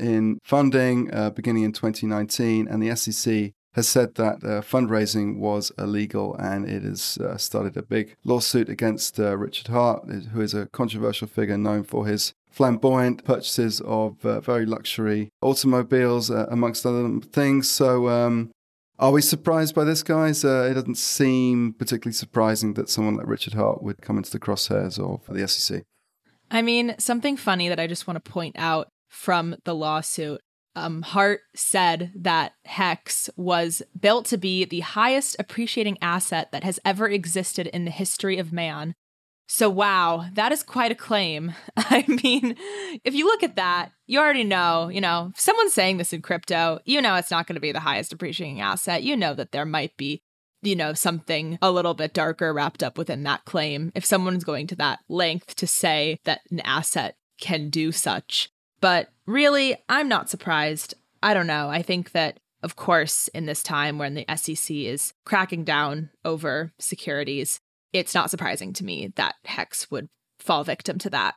in 0.00 0.40
funding 0.42 1.14
uh, 1.14 1.30
beginning 1.30 1.62
in 1.62 1.72
2019. 1.72 2.66
And 2.66 2.82
the 2.82 2.96
SEC 2.96 3.52
has 3.76 3.86
said 3.86 4.14
that 4.14 4.36
uh, 4.42 4.62
fundraising 4.62 5.36
was 5.36 5.70
illegal 5.78 6.34
and 6.36 6.66
it 6.66 6.82
has 6.82 7.18
uh, 7.18 7.36
started 7.36 7.76
a 7.76 7.82
big 7.82 8.16
lawsuit 8.24 8.70
against 8.70 9.20
uh, 9.20 9.36
Richard 9.36 9.68
Heart, 9.68 10.08
who 10.32 10.40
is 10.40 10.54
a 10.54 10.64
controversial 10.66 11.28
figure 11.28 11.58
known 11.58 11.84
for 11.84 12.06
his 12.06 12.32
flamboyant 12.50 13.22
purchases 13.22 13.82
of 13.82 14.24
uh, 14.24 14.40
very 14.40 14.64
luxury 14.64 15.28
automobiles, 15.42 16.30
uh, 16.30 16.46
amongst 16.50 16.86
other 16.86 17.20
things. 17.20 17.68
So, 17.68 18.08
um, 18.08 18.50
are 18.98 19.12
we 19.12 19.20
surprised 19.20 19.74
by 19.74 19.84
this, 19.84 20.02
guys? 20.02 20.42
Uh, 20.42 20.68
it 20.70 20.74
doesn't 20.74 20.96
seem 20.96 21.74
particularly 21.74 22.14
surprising 22.14 22.72
that 22.74 22.88
someone 22.88 23.16
like 23.16 23.26
Richard 23.26 23.52
Heart 23.52 23.82
would 23.82 24.00
come 24.00 24.16
into 24.16 24.30
the 24.30 24.40
crosshairs 24.40 24.98
of 24.98 25.26
the 25.28 25.46
SEC. 25.46 25.82
I 26.50 26.62
mean, 26.62 26.94
something 26.98 27.36
funny 27.36 27.68
that 27.68 27.78
I 27.78 27.86
just 27.86 28.06
want 28.06 28.24
to 28.24 28.30
point 28.30 28.56
out 28.58 28.88
from 29.10 29.56
the 29.64 29.74
lawsuit. 29.74 30.40
Um, 30.76 31.00
Heart 31.00 31.40
said 31.54 32.12
that 32.14 32.52
Hex 32.66 33.30
was 33.34 33.82
built 33.98 34.26
to 34.26 34.36
be 34.36 34.66
the 34.66 34.80
highest 34.80 35.34
appreciating 35.38 35.96
asset 36.02 36.52
that 36.52 36.64
has 36.64 36.78
ever 36.84 37.08
existed 37.08 37.66
in 37.68 37.86
the 37.86 37.90
history 37.90 38.36
of 38.36 38.52
man. 38.52 38.94
So, 39.48 39.70
wow, 39.70 40.26
that 40.34 40.52
is 40.52 40.62
quite 40.62 40.92
a 40.92 40.96
claim. 40.96 41.54
I 41.76 42.04
mean, 42.22 42.56
if 43.04 43.14
you 43.14 43.24
look 43.24 43.42
at 43.42 43.56
that, 43.56 43.92
you 44.06 44.18
already 44.18 44.44
know, 44.44 44.88
you 44.88 45.00
know, 45.00 45.30
if 45.34 45.40
someone's 45.40 45.72
saying 45.72 45.96
this 45.96 46.12
in 46.12 46.20
crypto, 46.20 46.80
you 46.84 47.00
know 47.00 47.14
it's 47.14 47.30
not 47.30 47.46
going 47.46 47.54
to 47.54 47.60
be 47.60 47.72
the 47.72 47.80
highest 47.80 48.12
appreciating 48.12 48.60
asset. 48.60 49.02
You 49.02 49.16
know 49.16 49.32
that 49.32 49.52
there 49.52 49.64
might 49.64 49.96
be, 49.96 50.20
you 50.62 50.76
know, 50.76 50.92
something 50.92 51.58
a 51.62 51.70
little 51.70 51.94
bit 51.94 52.12
darker 52.12 52.52
wrapped 52.52 52.82
up 52.82 52.98
within 52.98 53.22
that 53.22 53.46
claim. 53.46 53.92
If 53.94 54.04
someone's 54.04 54.44
going 54.44 54.66
to 54.68 54.76
that 54.76 54.98
length 55.08 55.56
to 55.56 55.66
say 55.66 56.18
that 56.24 56.40
an 56.50 56.60
asset 56.60 57.16
can 57.40 57.70
do 57.70 57.92
such. 57.92 58.50
But 58.80 59.08
really, 59.26 59.76
I'm 59.88 60.08
not 60.08 60.30
surprised. 60.30 60.94
I 61.22 61.34
don't 61.34 61.46
know. 61.46 61.68
I 61.68 61.82
think 61.82 62.12
that 62.12 62.38
of 62.62 62.74
course, 62.74 63.28
in 63.28 63.46
this 63.46 63.62
time 63.62 63.96
when 63.96 64.14
the 64.14 64.24
SEC 64.34 64.74
is 64.74 65.12
cracking 65.24 65.62
down 65.62 66.10
over 66.24 66.72
securities, 66.80 67.60
it's 67.92 68.14
not 68.14 68.30
surprising 68.30 68.72
to 68.74 68.84
me 68.84 69.12
that 69.16 69.36
Hex 69.44 69.90
would 69.90 70.08
fall 70.40 70.64
victim 70.64 70.98
to 70.98 71.10
that. 71.10 71.36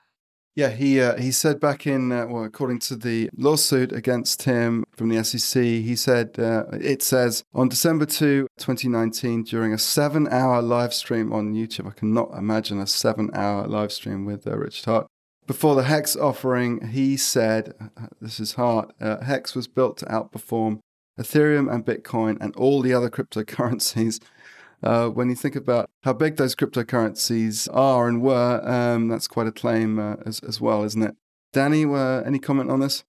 Yeah, 0.55 0.69
he 0.69 0.99
uh, 0.99 1.17
he 1.17 1.31
said 1.31 1.59
back 1.59 1.85
in 1.85 2.11
uh, 2.11 2.25
well, 2.27 2.43
according 2.43 2.79
to 2.79 2.95
the 2.95 3.29
lawsuit 3.37 3.93
against 3.93 4.43
him 4.43 4.83
from 4.91 5.09
the 5.09 5.23
SEC, 5.23 5.61
he 5.61 5.95
said 5.95 6.39
uh, 6.39 6.63
it 6.73 7.01
says 7.01 7.43
on 7.53 7.69
December 7.69 8.05
2, 8.05 8.47
2019, 8.57 9.43
during 9.43 9.71
a 9.71 9.77
seven-hour 9.77 10.61
live 10.61 10.93
stream 10.93 11.31
on 11.31 11.53
YouTube. 11.53 11.87
I 11.87 11.91
cannot 11.91 12.31
imagine 12.35 12.79
a 12.79 12.87
seven-hour 12.87 13.67
live 13.67 13.91
stream 13.91 14.25
with 14.25 14.47
uh, 14.47 14.57
Richard 14.57 14.85
Heart. 14.85 15.07
Before 15.49 15.73
the 15.73 15.85
Hex 15.85 16.15
offering, 16.15 16.89
he 16.89 17.17
said, 17.17 17.73
"This 18.21 18.39
is 18.39 18.53
Heart. 18.53 18.93
Uh, 19.01 19.21
Hex 19.21 19.55
was 19.55 19.67
built 19.67 19.97
to 19.97 20.05
outperform 20.05 20.77
Ethereum 21.19 21.73
and 21.73 21.83
Bitcoin 21.83 22.37
and 22.39 22.55
all 22.55 22.83
the 22.83 22.93
other 22.93 23.09
cryptocurrencies." 23.09 24.21
Uh, 24.81 25.09
when 25.09 25.29
you 25.29 25.35
think 25.35 25.57
about 25.57 25.89
how 26.03 26.13
big 26.13 26.37
those 26.37 26.55
cryptocurrencies 26.55 27.67
are 27.75 28.07
and 28.07 28.21
were, 28.21 28.61
um, 28.63 29.09
that's 29.09 29.27
quite 29.27 29.45
a 29.45 29.51
claim 29.51 29.99
uh, 29.99 30.15
as, 30.25 30.39
as 30.39 30.61
well, 30.61 30.85
isn't 30.85 31.03
it? 31.03 31.17
Danny, 31.51 31.83
uh, 31.83 32.21
any 32.21 32.39
comment 32.39 32.71
on 32.71 32.79
this? 32.79 33.03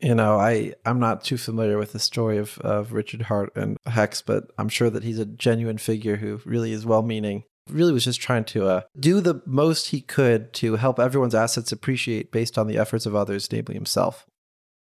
You 0.00 0.16
know, 0.16 0.40
I 0.40 0.74
I'm 0.84 0.98
not 0.98 1.22
too 1.22 1.36
familiar 1.36 1.78
with 1.78 1.92
the 1.92 2.00
story 2.00 2.36
of 2.36 2.58
of 2.58 2.92
Richard 2.92 3.22
Heart 3.22 3.52
and 3.54 3.76
Hex, 3.86 4.22
but 4.22 4.50
I'm 4.58 4.68
sure 4.68 4.90
that 4.90 5.04
he's 5.04 5.20
a 5.20 5.24
genuine 5.24 5.78
figure 5.78 6.16
who 6.16 6.40
really 6.44 6.72
is 6.72 6.84
well-meaning. 6.84 7.44
Really 7.68 7.92
was 7.92 8.04
just 8.04 8.20
trying 8.20 8.44
to 8.44 8.66
uh, 8.66 8.80
do 8.98 9.20
the 9.20 9.40
most 9.46 9.88
he 9.88 10.00
could 10.00 10.52
to 10.54 10.76
help 10.76 11.00
everyone's 11.00 11.34
assets 11.34 11.72
appreciate 11.72 12.30
based 12.30 12.58
on 12.58 12.66
the 12.66 12.76
efforts 12.76 13.06
of 13.06 13.14
others, 13.14 13.50
namely 13.50 13.74
himself. 13.74 14.26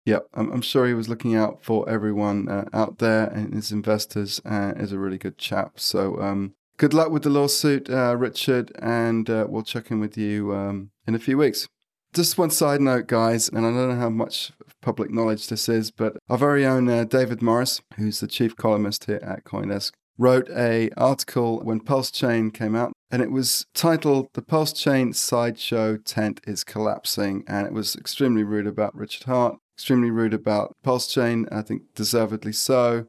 Yeah, 0.06 0.20
I'm, 0.32 0.50
I'm, 0.50 0.62
sure 0.62 0.86
he 0.86 0.94
was 0.94 1.08
looking 1.08 1.36
out 1.36 1.62
for 1.62 1.86
everyone 1.88 2.48
uh, 2.48 2.64
out 2.72 2.98
there 2.98 3.26
and 3.26 3.52
his 3.52 3.70
investors. 3.70 4.40
Uh, 4.44 4.72
is 4.76 4.92
a 4.92 4.98
really 4.98 5.18
good 5.18 5.36
chap. 5.36 5.78
So 5.78 6.20
um, 6.20 6.54
good 6.78 6.94
luck 6.94 7.10
with 7.10 7.24
the 7.24 7.30
lawsuit, 7.30 7.90
uh, 7.90 8.16
Richard, 8.16 8.72
and 8.80 9.28
uh, 9.28 9.46
we'll 9.48 9.62
check 9.62 9.90
in 9.90 10.00
with 10.00 10.16
you 10.16 10.54
um, 10.54 10.90
in 11.06 11.14
a 11.14 11.18
few 11.18 11.36
weeks. 11.36 11.68
Just 12.14 12.38
one 12.38 12.50
side 12.50 12.80
note, 12.80 13.06
guys, 13.06 13.48
and 13.48 13.58
I 13.58 13.70
don't 13.70 13.90
know 13.90 13.96
how 13.96 14.08
much 14.08 14.52
public 14.80 15.10
knowledge 15.10 15.46
this 15.48 15.68
is, 15.68 15.90
but 15.90 16.16
our 16.28 16.38
very 16.38 16.66
own 16.66 16.88
uh, 16.88 17.04
David 17.04 17.42
Morris, 17.42 17.82
who's 17.96 18.20
the 18.20 18.26
chief 18.26 18.56
columnist 18.56 19.04
here 19.04 19.20
at 19.22 19.44
CoinDesk, 19.44 19.92
wrote 20.20 20.50
a 20.50 20.90
article 20.98 21.60
when 21.60 21.80
PulseChain 21.80 22.52
came 22.52 22.76
out, 22.76 22.92
and 23.10 23.22
it 23.22 23.30
was 23.30 23.64
titled 23.74 24.28
"The 24.34 24.42
PulseChain 24.42 25.14
Sideshow 25.14 25.96
Tent 25.96 26.42
is 26.46 26.62
Collapsing," 26.62 27.42
and 27.48 27.66
it 27.66 27.72
was 27.72 27.96
extremely 27.96 28.44
rude 28.44 28.66
about 28.66 28.94
Richard 28.94 29.24
Heart, 29.24 29.56
extremely 29.76 30.10
rude 30.10 30.34
about 30.34 30.74
PulseChain, 30.84 31.48
I 31.50 31.62
think 31.62 31.94
deservedly 31.94 32.52
so. 32.52 33.06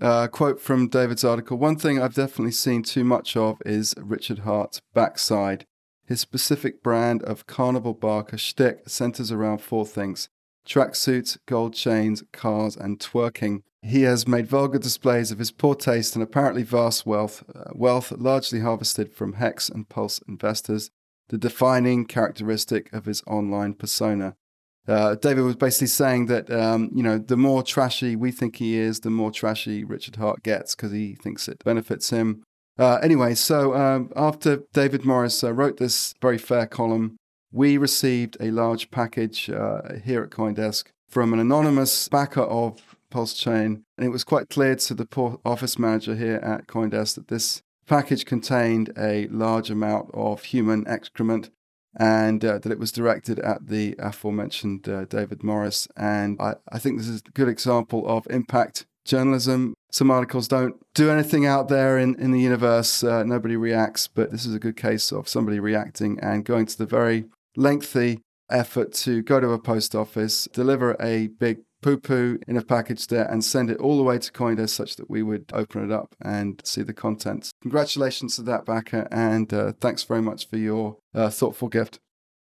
Uh, 0.00 0.28
quote 0.28 0.60
from 0.60 0.88
David's 0.88 1.24
article 1.24 1.58
One 1.58 1.76
thing 1.76 2.00
I've 2.00 2.14
definitely 2.14 2.52
seen 2.52 2.84
too 2.84 3.02
much 3.02 3.36
of 3.36 3.56
is 3.66 3.94
Richard 3.98 4.40
Heart's 4.40 4.80
backside. 4.94 5.64
His 6.06 6.20
specific 6.20 6.80
brand 6.82 7.24
of 7.24 7.46
carnival 7.46 7.94
barker 7.94 8.38
shtick 8.38 8.88
centers 8.88 9.32
around 9.32 9.58
four 9.58 9.84
things 9.84 10.28
tracksuits, 10.66 11.38
gold 11.46 11.74
chains, 11.74 12.22
cars, 12.32 12.76
and 12.76 12.98
twerking. 12.98 13.62
He 13.82 14.02
has 14.02 14.28
made 14.28 14.46
vulgar 14.46 14.78
displays 14.78 15.30
of 15.30 15.38
his 15.38 15.50
poor 15.50 15.74
taste 15.74 16.14
and 16.14 16.22
apparently 16.22 16.62
vast 16.62 17.04
wealth, 17.04 17.42
uh, 17.54 17.70
wealth 17.74 18.12
largely 18.12 18.60
harvested 18.60 19.12
from 19.12 19.34
Hex 19.34 19.68
and 19.68 19.88
Pulse 19.88 20.20
investors, 20.28 20.90
the 21.28 21.38
defining 21.38 22.04
characteristic 22.04 22.92
of 22.92 23.06
his 23.06 23.22
online 23.26 23.74
persona. 23.74 24.36
Uh, 24.86 25.14
David 25.14 25.44
was 25.44 25.56
basically 25.56 25.86
saying 25.86 26.26
that 26.26 26.50
um, 26.50 26.90
you 26.94 27.02
know 27.02 27.18
the 27.18 27.36
more 27.36 27.62
trashy 27.62 28.16
we 28.16 28.32
think 28.32 28.56
he 28.56 28.76
is, 28.76 29.00
the 29.00 29.10
more 29.10 29.30
trashy 29.30 29.84
Richard 29.84 30.16
Heart 30.16 30.42
gets 30.42 30.74
because 30.74 30.92
he 30.92 31.14
thinks 31.14 31.48
it 31.48 31.62
benefits 31.64 32.10
him. 32.10 32.42
Uh, 32.78 32.96
anyway, 33.02 33.34
so 33.34 33.74
um, 33.74 34.10
after 34.16 34.62
David 34.72 35.04
Morris 35.04 35.44
uh, 35.44 35.52
wrote 35.52 35.76
this 35.76 36.14
very 36.20 36.38
fair 36.38 36.66
column, 36.66 37.16
we 37.52 37.76
received 37.76 38.36
a 38.40 38.50
large 38.50 38.90
package 38.90 39.50
uh, 39.50 39.94
here 40.04 40.22
at 40.22 40.30
CoinDesk 40.30 40.86
from 41.08 41.32
an 41.32 41.38
anonymous 41.38 42.08
backer 42.08 42.42
of 42.42 42.96
PulseChain, 43.10 43.82
and 43.96 44.06
it 44.06 44.08
was 44.08 44.24
quite 44.24 44.48
clear 44.48 44.74
to 44.74 44.94
the 44.94 45.38
office 45.44 45.78
manager 45.78 46.16
here 46.16 46.36
at 46.36 46.66
CoinDesk 46.66 47.14
that 47.16 47.28
this 47.28 47.62
package 47.86 48.24
contained 48.24 48.90
a 48.96 49.26
large 49.28 49.70
amount 49.70 50.10
of 50.14 50.44
human 50.44 50.86
excrement 50.88 51.50
and 51.94 52.42
uh, 52.42 52.58
that 52.58 52.72
it 52.72 52.78
was 52.78 52.90
directed 52.90 53.38
at 53.40 53.68
the 53.68 53.94
aforementioned 53.98 54.88
uh, 54.88 55.04
David 55.04 55.42
Morris. 55.42 55.86
And 55.94 56.40
I, 56.40 56.54
I 56.70 56.78
think 56.78 56.96
this 56.96 57.08
is 57.08 57.22
a 57.26 57.30
good 57.32 57.48
example 57.48 58.08
of 58.08 58.26
impact 58.30 58.86
journalism. 59.04 59.74
Some 59.90 60.10
articles 60.10 60.48
don't 60.48 60.76
do 60.94 61.10
anything 61.10 61.44
out 61.44 61.68
there 61.68 61.98
in, 61.98 62.14
in 62.14 62.30
the 62.30 62.40
universe, 62.40 63.04
uh, 63.04 63.24
nobody 63.24 63.56
reacts, 63.56 64.08
but 64.08 64.30
this 64.30 64.46
is 64.46 64.54
a 64.54 64.58
good 64.58 64.76
case 64.76 65.12
of 65.12 65.28
somebody 65.28 65.60
reacting 65.60 66.18
and 66.20 66.46
going 66.46 66.64
to 66.64 66.78
the 66.78 66.86
very 66.86 67.26
lengthy 67.56 68.20
effort 68.50 68.92
to 68.92 69.22
go 69.22 69.40
to 69.40 69.50
a 69.50 69.58
post 69.58 69.94
office, 69.94 70.48
deliver 70.52 70.96
a 71.00 71.28
big 71.28 71.58
poo 71.82 71.96
poo 71.96 72.38
in 72.46 72.56
a 72.56 72.62
package 72.62 73.08
there 73.08 73.24
and 73.24 73.44
send 73.44 73.70
it 73.70 73.78
all 73.78 73.96
the 73.96 74.02
way 74.02 74.18
to 74.18 74.30
Coindesk 74.30 74.70
such 74.70 74.96
that 74.96 75.10
we 75.10 75.22
would 75.22 75.50
open 75.52 75.84
it 75.84 75.92
up 75.92 76.14
and 76.20 76.60
see 76.64 76.82
the 76.82 76.92
contents. 76.94 77.50
Congratulations 77.60 78.36
to 78.36 78.42
that 78.42 78.64
backer 78.64 79.08
and 79.10 79.52
uh, 79.52 79.72
thanks 79.80 80.04
very 80.04 80.22
much 80.22 80.48
for 80.48 80.56
your 80.56 80.96
uh, 81.14 81.28
thoughtful 81.28 81.68
gift. 81.68 81.98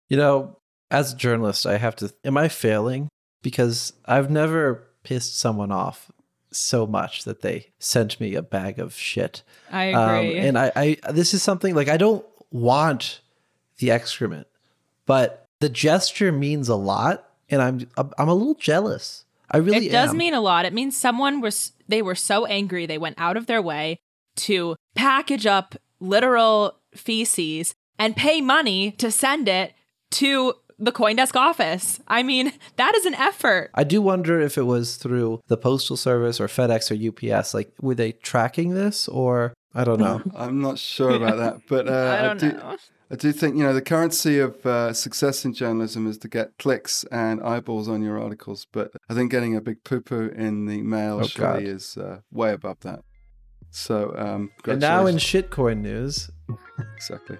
You 0.09 0.17
know, 0.17 0.57
as 0.89 1.13
a 1.13 1.15
journalist, 1.15 1.65
I 1.65 1.77
have 1.77 1.95
to, 1.97 2.13
am 2.25 2.37
I 2.37 2.49
failing? 2.49 3.07
Because 3.41 3.93
I've 4.05 4.29
never 4.29 4.87
pissed 5.03 5.39
someone 5.39 5.71
off 5.71 6.11
so 6.51 6.85
much 6.85 7.23
that 7.23 7.41
they 7.41 7.71
sent 7.79 8.19
me 8.19 8.35
a 8.35 8.41
bag 8.41 8.77
of 8.77 8.93
shit. 8.93 9.41
I 9.71 9.85
agree. 9.85 10.39
Um, 10.39 10.45
and 10.45 10.59
I, 10.59 10.71
I, 10.75 11.11
this 11.11 11.33
is 11.33 11.41
something 11.41 11.73
like 11.73 11.87
I 11.87 11.95
don't 11.95 12.25
want 12.51 13.21
the 13.77 13.91
excrement, 13.91 14.47
but 15.05 15.45
the 15.59 15.69
gesture 15.69 16.31
means 16.31 16.69
a 16.69 16.75
lot 16.75 17.29
and 17.49 17.61
I'm 17.61 17.87
I'm 18.17 18.29
a 18.29 18.33
little 18.33 18.55
jealous. 18.55 19.25
I 19.49 19.57
really 19.57 19.87
It 19.87 19.91
does 19.91 20.11
am. 20.11 20.17
mean 20.17 20.33
a 20.33 20.41
lot. 20.41 20.65
It 20.65 20.73
means 20.73 20.95
someone 20.97 21.41
was 21.41 21.73
they 21.87 22.01
were 22.01 22.15
so 22.15 22.45
angry 22.45 22.85
they 22.85 22.97
went 22.97 23.19
out 23.19 23.35
of 23.37 23.47
their 23.47 23.61
way 23.61 23.99
to 24.37 24.75
package 24.95 25.45
up 25.45 25.75
literal 25.99 26.77
feces 26.95 27.73
and 27.99 28.15
pay 28.15 28.41
money 28.41 28.91
to 28.93 29.11
send 29.11 29.47
it 29.47 29.73
to 30.11 30.53
the 30.79 30.91
Coindesk 30.91 31.35
office. 31.35 31.99
I 32.07 32.23
mean, 32.23 32.53
that 32.77 32.95
is 32.95 33.05
an 33.05 33.13
effort. 33.13 33.69
I 33.75 33.83
do 33.83 34.01
wonder 34.01 34.41
if 34.41 34.57
it 34.57 34.63
was 34.63 34.95
through 34.95 35.41
the 35.47 35.57
postal 35.57 35.95
service 35.95 36.39
or 36.39 36.47
FedEx 36.47 36.89
or 36.89 37.35
UPS. 37.35 37.53
Like, 37.53 37.71
were 37.81 37.93
they 37.93 38.13
tracking 38.13 38.71
this 38.73 39.07
or 39.07 39.53
I 39.75 39.83
don't 39.83 39.99
know. 39.99 40.21
I'm 40.35 40.59
not 40.61 40.79
sure 40.79 41.11
about 41.11 41.37
that, 41.37 41.61
but 41.67 41.87
uh, 41.87 42.17
I 42.19 42.21
don't 42.23 42.39
do, 42.39 42.51
know. 42.53 42.77
I 43.11 43.15
do 43.15 43.33
think 43.33 43.57
you 43.57 43.63
know 43.63 43.73
the 43.73 43.81
currency 43.81 44.39
of 44.39 44.65
uh, 44.65 44.93
success 44.93 45.43
in 45.43 45.53
journalism 45.53 46.07
is 46.07 46.17
to 46.19 46.29
get 46.29 46.57
clicks 46.57 47.03
and 47.11 47.41
eyeballs 47.43 47.89
on 47.89 48.01
your 48.01 48.17
articles. 48.21 48.65
But 48.71 48.91
I 49.09 49.13
think 49.13 49.31
getting 49.31 49.55
a 49.55 49.61
big 49.61 49.83
poo 49.83 49.99
poo 49.99 50.29
in 50.33 50.65
the 50.65 50.81
mail 50.81 51.19
Oh, 51.21 51.27
surely 51.27 51.65
God. 51.65 51.69
is 51.75 51.97
uh, 51.97 52.19
way 52.31 52.53
above 52.53 52.79
that. 52.81 53.01
So, 53.69 54.13
um, 54.17 54.51
And 54.65 54.79
now 54.81 55.05
in 55.07 55.15
shitcoin 55.17 55.81
news, 55.81 56.29
exactly. 56.95 57.37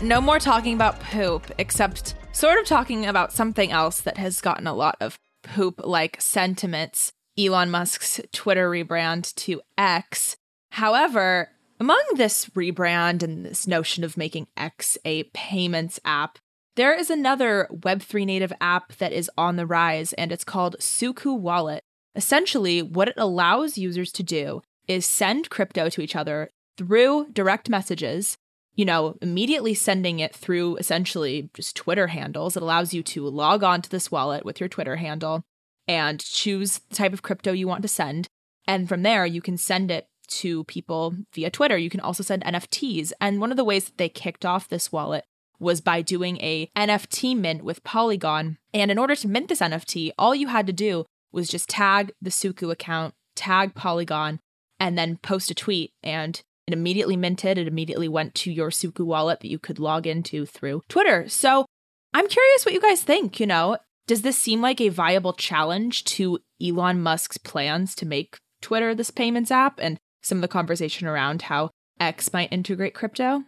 No 0.00 0.20
more 0.20 0.38
talking 0.38 0.74
about 0.74 1.00
poop, 1.00 1.50
except 1.58 2.14
sort 2.32 2.58
of 2.60 2.66
talking 2.66 3.06
about 3.06 3.32
something 3.32 3.72
else 3.72 4.00
that 4.02 4.16
has 4.18 4.40
gotten 4.40 4.66
a 4.68 4.74
lot 4.74 4.96
of 5.00 5.18
poop 5.42 5.80
like 5.84 6.20
sentiments 6.20 7.12
Elon 7.36 7.70
Musk's 7.70 8.20
Twitter 8.32 8.70
rebrand 8.70 9.34
to 9.36 9.60
X. 9.76 10.36
However, 10.70 11.50
among 11.80 12.02
this 12.16 12.46
rebrand 12.46 13.22
and 13.22 13.44
this 13.44 13.66
notion 13.66 14.04
of 14.04 14.16
making 14.16 14.48
X 14.56 14.98
a 15.04 15.24
payments 15.34 16.00
app, 16.04 16.38
there 16.76 16.94
is 16.94 17.10
another 17.10 17.68
Web3 17.72 18.26
native 18.26 18.52
app 18.60 18.94
that 18.96 19.12
is 19.12 19.30
on 19.36 19.56
the 19.56 19.66
rise, 19.66 20.12
and 20.12 20.30
it's 20.30 20.44
called 20.44 20.76
Suku 20.78 21.36
Wallet. 21.36 21.82
Essentially, 22.14 22.82
what 22.82 23.08
it 23.08 23.14
allows 23.16 23.78
users 23.78 24.12
to 24.12 24.22
do 24.22 24.62
is 24.86 25.04
send 25.04 25.50
crypto 25.50 25.88
to 25.88 26.00
each 26.00 26.16
other 26.16 26.50
through 26.76 27.28
direct 27.32 27.68
messages 27.68 28.38
you 28.78 28.84
know, 28.84 29.18
immediately 29.20 29.74
sending 29.74 30.20
it 30.20 30.32
through 30.32 30.76
essentially 30.76 31.50
just 31.52 31.74
Twitter 31.74 32.06
handles. 32.06 32.56
It 32.56 32.62
allows 32.62 32.94
you 32.94 33.02
to 33.02 33.26
log 33.26 33.64
on 33.64 33.82
to 33.82 33.90
this 33.90 34.12
wallet 34.12 34.44
with 34.44 34.60
your 34.60 34.68
Twitter 34.68 34.94
handle 34.94 35.42
and 35.88 36.20
choose 36.20 36.78
the 36.88 36.94
type 36.94 37.12
of 37.12 37.20
crypto 37.20 37.50
you 37.50 37.66
want 37.66 37.82
to 37.82 37.88
send. 37.88 38.28
And 38.68 38.88
from 38.88 39.02
there, 39.02 39.26
you 39.26 39.42
can 39.42 39.56
send 39.56 39.90
it 39.90 40.06
to 40.28 40.64
people 40.64 41.14
via 41.32 41.50
Twitter. 41.50 41.76
You 41.76 41.90
can 41.90 42.00
also 42.00 42.22
send 42.22 42.44
NFTs. 42.44 43.12
And 43.20 43.40
one 43.40 43.50
of 43.50 43.56
the 43.56 43.64
ways 43.64 43.86
that 43.86 43.98
they 43.98 44.08
kicked 44.08 44.44
off 44.44 44.68
this 44.68 44.92
wallet 44.92 45.24
was 45.60 45.80
by 45.80 46.02
doing 46.02 46.38
a 46.38 46.70
NFT 46.76 47.36
mint 47.36 47.64
with 47.64 47.84
Polygon. 47.84 48.58
And 48.72 48.90
in 48.90 48.98
order 48.98 49.16
to 49.16 49.28
mint 49.28 49.48
this 49.48 49.60
NFT, 49.60 50.12
all 50.18 50.34
you 50.34 50.48
had 50.48 50.66
to 50.66 50.72
do 50.72 51.04
was 51.32 51.48
just 51.48 51.68
tag 51.68 52.12
the 52.22 52.30
Suku 52.30 52.70
account, 52.70 53.14
tag 53.34 53.74
Polygon, 53.74 54.40
and 54.78 54.96
then 54.96 55.16
post 55.16 55.50
a 55.50 55.54
tweet. 55.54 55.92
And 56.02 56.40
it 56.66 56.74
immediately 56.74 57.16
minted. 57.16 57.58
It 57.58 57.66
immediately 57.66 58.08
went 58.08 58.34
to 58.36 58.52
your 58.52 58.70
Suku 58.70 59.04
wallet 59.04 59.40
that 59.40 59.50
you 59.50 59.58
could 59.58 59.78
log 59.78 60.06
into 60.06 60.46
through 60.46 60.82
Twitter. 60.88 61.28
So 61.28 61.66
I'm 62.14 62.28
curious 62.28 62.64
what 62.64 62.74
you 62.74 62.80
guys 62.80 63.02
think. 63.02 63.40
You 63.40 63.46
know, 63.46 63.78
does 64.06 64.22
this 64.22 64.38
seem 64.38 64.60
like 64.60 64.80
a 64.80 64.88
viable 64.88 65.32
challenge 65.32 66.04
to 66.04 66.38
Elon 66.62 67.00
Musk's 67.00 67.38
plans 67.38 67.94
to 67.96 68.06
make 68.06 68.38
Twitter 68.60 68.94
this 68.94 69.10
payments 69.10 69.50
app 69.50 69.78
and 69.80 69.98
some 70.28 70.38
of 70.38 70.42
the 70.42 70.48
conversation 70.48 71.08
around 71.08 71.42
how 71.42 71.70
X 71.98 72.32
might 72.32 72.52
integrate 72.52 72.94
crypto? 72.94 73.44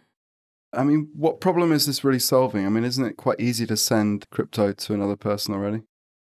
I 0.73 0.83
mean, 0.83 1.09
what 1.15 1.41
problem 1.41 1.71
is 1.71 1.85
this 1.85 2.03
really 2.03 2.19
solving? 2.19 2.65
I 2.65 2.69
mean, 2.69 2.83
isn't 2.83 3.05
it 3.05 3.17
quite 3.17 3.39
easy 3.39 3.65
to 3.67 3.77
send 3.77 4.29
crypto 4.29 4.71
to 4.71 4.93
another 4.93 5.15
person 5.15 5.53
already? 5.53 5.81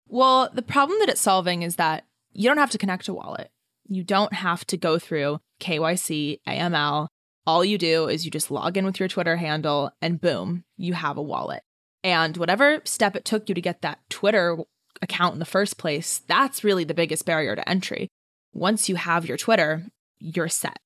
Well, 0.08 0.50
the 0.52 0.62
problem 0.62 0.98
that 1.00 1.08
it's 1.08 1.20
solving 1.20 1.62
is 1.62 1.76
that 1.76 2.04
you 2.32 2.48
don't 2.48 2.58
have 2.58 2.70
to 2.70 2.78
connect 2.78 3.08
a 3.08 3.14
wallet. 3.14 3.50
You 3.86 4.04
don't 4.04 4.32
have 4.32 4.66
to 4.66 4.76
go 4.76 4.98
through 4.98 5.40
KYC, 5.60 6.40
AML. 6.46 7.08
All 7.46 7.64
you 7.64 7.76
do 7.76 8.08
is 8.08 8.24
you 8.24 8.30
just 8.30 8.50
log 8.50 8.76
in 8.76 8.84
with 8.84 9.00
your 9.00 9.08
Twitter 9.08 9.36
handle 9.36 9.90
and 10.00 10.20
boom, 10.20 10.64
you 10.76 10.94
have 10.94 11.16
a 11.16 11.22
wallet. 11.22 11.62
And 12.04 12.36
whatever 12.36 12.80
step 12.84 13.16
it 13.16 13.24
took 13.24 13.48
you 13.48 13.54
to 13.54 13.60
get 13.60 13.82
that 13.82 13.98
Twitter 14.08 14.58
account 15.00 15.34
in 15.34 15.38
the 15.40 15.44
first 15.44 15.76
place, 15.76 16.22
that's 16.26 16.64
really 16.64 16.84
the 16.84 16.94
biggest 16.94 17.26
barrier 17.26 17.54
to 17.54 17.68
entry. 17.68 18.08
Once 18.52 18.88
you 18.88 18.96
have 18.96 19.26
your 19.26 19.36
Twitter, 19.36 19.86
you're 20.22 20.48
set. 20.48 20.78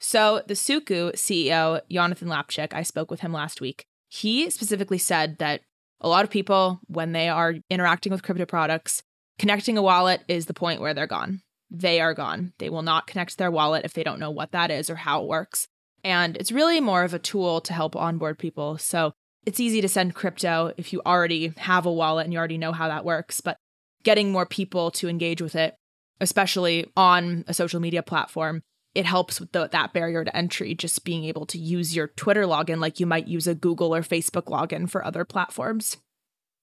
So, 0.00 0.42
the 0.46 0.54
Suku 0.54 1.12
CEO, 1.14 1.80
Jonathan 1.90 2.28
Lapchik, 2.28 2.72
I 2.72 2.82
spoke 2.82 3.10
with 3.10 3.20
him 3.20 3.32
last 3.32 3.60
week. 3.60 3.84
He 4.08 4.48
specifically 4.48 4.98
said 4.98 5.38
that 5.38 5.60
a 6.00 6.08
lot 6.08 6.24
of 6.24 6.30
people, 6.30 6.80
when 6.86 7.12
they 7.12 7.28
are 7.28 7.56
interacting 7.68 8.12
with 8.12 8.22
crypto 8.22 8.46
products, 8.46 9.02
connecting 9.38 9.76
a 9.76 9.82
wallet 9.82 10.22
is 10.28 10.46
the 10.46 10.54
point 10.54 10.80
where 10.80 10.94
they're 10.94 11.06
gone. 11.06 11.42
They 11.70 12.00
are 12.00 12.14
gone. 12.14 12.52
They 12.58 12.70
will 12.70 12.82
not 12.82 13.06
connect 13.06 13.36
their 13.36 13.50
wallet 13.50 13.84
if 13.84 13.92
they 13.92 14.04
don't 14.04 14.20
know 14.20 14.30
what 14.30 14.52
that 14.52 14.70
is 14.70 14.88
or 14.88 14.96
how 14.96 15.22
it 15.22 15.28
works. 15.28 15.66
And 16.04 16.36
it's 16.36 16.52
really 16.52 16.80
more 16.80 17.02
of 17.02 17.12
a 17.12 17.18
tool 17.18 17.60
to 17.62 17.72
help 17.72 17.96
onboard 17.96 18.38
people. 18.38 18.78
So 18.78 19.12
it's 19.44 19.60
easy 19.60 19.80
to 19.80 19.88
send 19.88 20.14
crypto 20.14 20.72
if 20.76 20.92
you 20.92 21.02
already 21.04 21.52
have 21.56 21.86
a 21.86 21.92
wallet 21.92 22.24
and 22.24 22.32
you 22.32 22.38
already 22.38 22.58
know 22.58 22.72
how 22.72 22.88
that 22.88 23.04
works. 23.04 23.40
But 23.40 23.58
getting 24.04 24.30
more 24.30 24.46
people 24.46 24.90
to 24.92 25.08
engage 25.08 25.42
with 25.42 25.56
it, 25.56 25.74
especially 26.20 26.86
on 26.96 27.44
a 27.48 27.54
social 27.54 27.80
media 27.80 28.02
platform, 28.02 28.62
it 28.98 29.06
helps 29.06 29.38
with 29.38 29.52
the, 29.52 29.68
that 29.68 29.92
barrier 29.92 30.24
to 30.24 30.36
entry, 30.36 30.74
just 30.74 31.04
being 31.04 31.22
able 31.22 31.46
to 31.46 31.56
use 31.56 31.94
your 31.94 32.08
Twitter 32.08 32.42
login 32.42 32.80
like 32.80 32.98
you 32.98 33.06
might 33.06 33.28
use 33.28 33.46
a 33.46 33.54
Google 33.54 33.94
or 33.94 34.02
Facebook 34.02 34.46
login 34.46 34.90
for 34.90 35.04
other 35.04 35.24
platforms. 35.24 35.98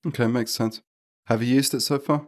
Okay, 0.05 0.27
makes 0.27 0.51
sense. 0.51 0.81
Have 1.27 1.41
you 1.41 1.55
used 1.55 1.73
it 1.73 1.79
so 1.79 1.97
far? 1.97 2.27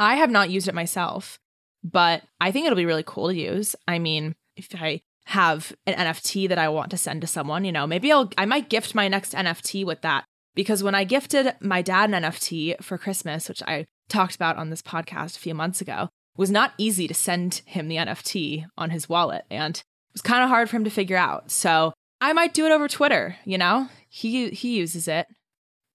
I 0.00 0.16
have 0.16 0.30
not 0.30 0.50
used 0.50 0.66
it 0.66 0.74
myself, 0.74 1.38
but 1.84 2.24
I 2.40 2.50
think 2.50 2.66
it'll 2.66 2.74
be 2.74 2.86
really 2.86 3.04
cool 3.06 3.28
to 3.28 3.36
use. 3.36 3.76
I 3.86 4.00
mean, 4.00 4.34
if 4.56 4.74
I 4.74 5.00
have 5.26 5.72
an 5.86 5.94
NFT 5.94 6.48
that 6.48 6.58
I 6.58 6.68
want 6.68 6.90
to 6.90 6.98
send 6.98 7.20
to 7.20 7.28
someone, 7.28 7.64
you 7.64 7.70
know, 7.70 7.86
maybe 7.86 8.10
I'll 8.10 8.28
I 8.36 8.46
might 8.46 8.68
gift 8.68 8.96
my 8.96 9.06
next 9.06 9.32
NFT 9.32 9.86
with 9.86 10.02
that 10.02 10.24
because 10.56 10.82
when 10.82 10.96
I 10.96 11.04
gifted 11.04 11.54
my 11.60 11.82
dad 11.82 12.10
an 12.10 12.24
NFT 12.24 12.82
for 12.82 12.98
Christmas, 12.98 13.48
which 13.48 13.62
I 13.62 13.86
talked 14.08 14.34
about 14.34 14.56
on 14.56 14.70
this 14.70 14.82
podcast 14.82 15.36
a 15.36 15.40
few 15.40 15.54
months 15.54 15.80
ago, 15.80 16.08
was 16.36 16.50
not 16.50 16.72
easy 16.78 17.08
to 17.08 17.14
send 17.14 17.62
him 17.66 17.88
the 17.88 17.96
NFT 17.96 18.66
on 18.76 18.90
his 18.90 19.08
wallet 19.08 19.44
and 19.50 19.76
it 19.76 19.84
was 20.12 20.22
kind 20.22 20.42
of 20.42 20.48
hard 20.48 20.70
for 20.70 20.76
him 20.76 20.84
to 20.84 20.90
figure 20.90 21.16
out. 21.16 21.50
So, 21.50 21.92
I 22.20 22.32
might 22.32 22.54
do 22.54 22.64
it 22.64 22.72
over 22.72 22.88
Twitter, 22.88 23.36
you 23.44 23.58
know? 23.58 23.88
He 24.08 24.48
he 24.50 24.76
uses 24.78 25.06
it. 25.06 25.26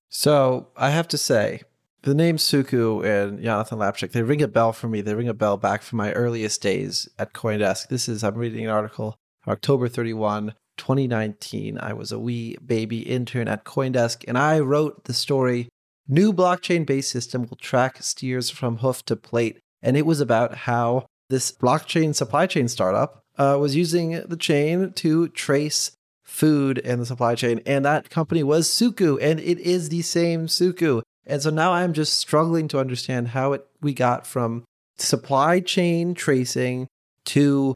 So 0.09 0.67
I 0.77 0.91
have 0.91 1.07
to 1.09 1.17
say, 1.17 1.61
the 2.03 2.13
name 2.13 2.37
Suku 2.37 3.03
and 3.05 3.41
Jonathan 3.41 3.79
Lapchik, 3.79 4.11
they 4.11 4.21
ring 4.21 4.41
a 4.41 4.47
bell 4.47 4.73
for 4.73 4.87
me. 4.87 5.01
They 5.01 5.15
ring 5.15 5.29
a 5.29 5.33
bell 5.33 5.57
back 5.57 5.81
from 5.81 5.97
my 5.97 6.11
earliest 6.13 6.61
days 6.61 7.07
at 7.17 7.33
Coindesk. 7.33 7.87
This 7.87 8.09
is, 8.09 8.23
I'm 8.23 8.35
reading 8.35 8.65
an 8.65 8.71
article, 8.71 9.15
October 9.47 9.87
31, 9.87 10.53
2019. 10.77 11.77
I 11.79 11.93
was 11.93 12.11
a 12.11 12.19
wee 12.19 12.57
baby 12.65 12.99
intern 13.01 13.47
at 13.47 13.65
Coindesk, 13.65 14.25
and 14.27 14.37
I 14.37 14.59
wrote 14.59 15.05
the 15.05 15.13
story 15.13 15.69
New 16.07 16.33
blockchain 16.33 16.85
based 16.85 17.11
system 17.11 17.43
will 17.43 17.57
track 17.57 18.03
steers 18.03 18.49
from 18.49 18.77
hoof 18.77 19.05
to 19.05 19.15
plate. 19.15 19.59
And 19.81 19.97
it 19.97 20.05
was 20.05 20.19
about 20.19 20.55
how 20.55 21.07
this 21.29 21.51
blockchain 21.51 22.13
supply 22.13 22.45
chain 22.45 22.67
startup 22.67 23.23
uh, 23.37 23.57
was 23.59 23.75
using 23.75 24.21
the 24.27 24.37
chain 24.37 24.91
to 24.93 25.29
trace 25.29 25.91
food 26.23 26.77
in 26.77 26.99
the 26.99 27.05
supply 27.05 27.35
chain. 27.35 27.61
And 27.65 27.83
that 27.85 28.09
company 28.09 28.43
was 28.43 28.67
Suku, 28.67 29.17
and 29.21 29.39
it 29.39 29.59
is 29.59 29.89
the 29.89 30.01
same 30.01 30.47
Suku. 30.47 31.01
And 31.25 31.41
so 31.41 31.49
now 31.49 31.73
I'm 31.73 31.93
just 31.93 32.17
struggling 32.17 32.67
to 32.69 32.79
understand 32.79 33.29
how 33.29 33.53
it 33.53 33.67
we 33.81 33.93
got 33.93 34.25
from 34.25 34.63
supply 34.97 35.59
chain 35.59 36.13
tracing 36.13 36.87
to, 37.25 37.75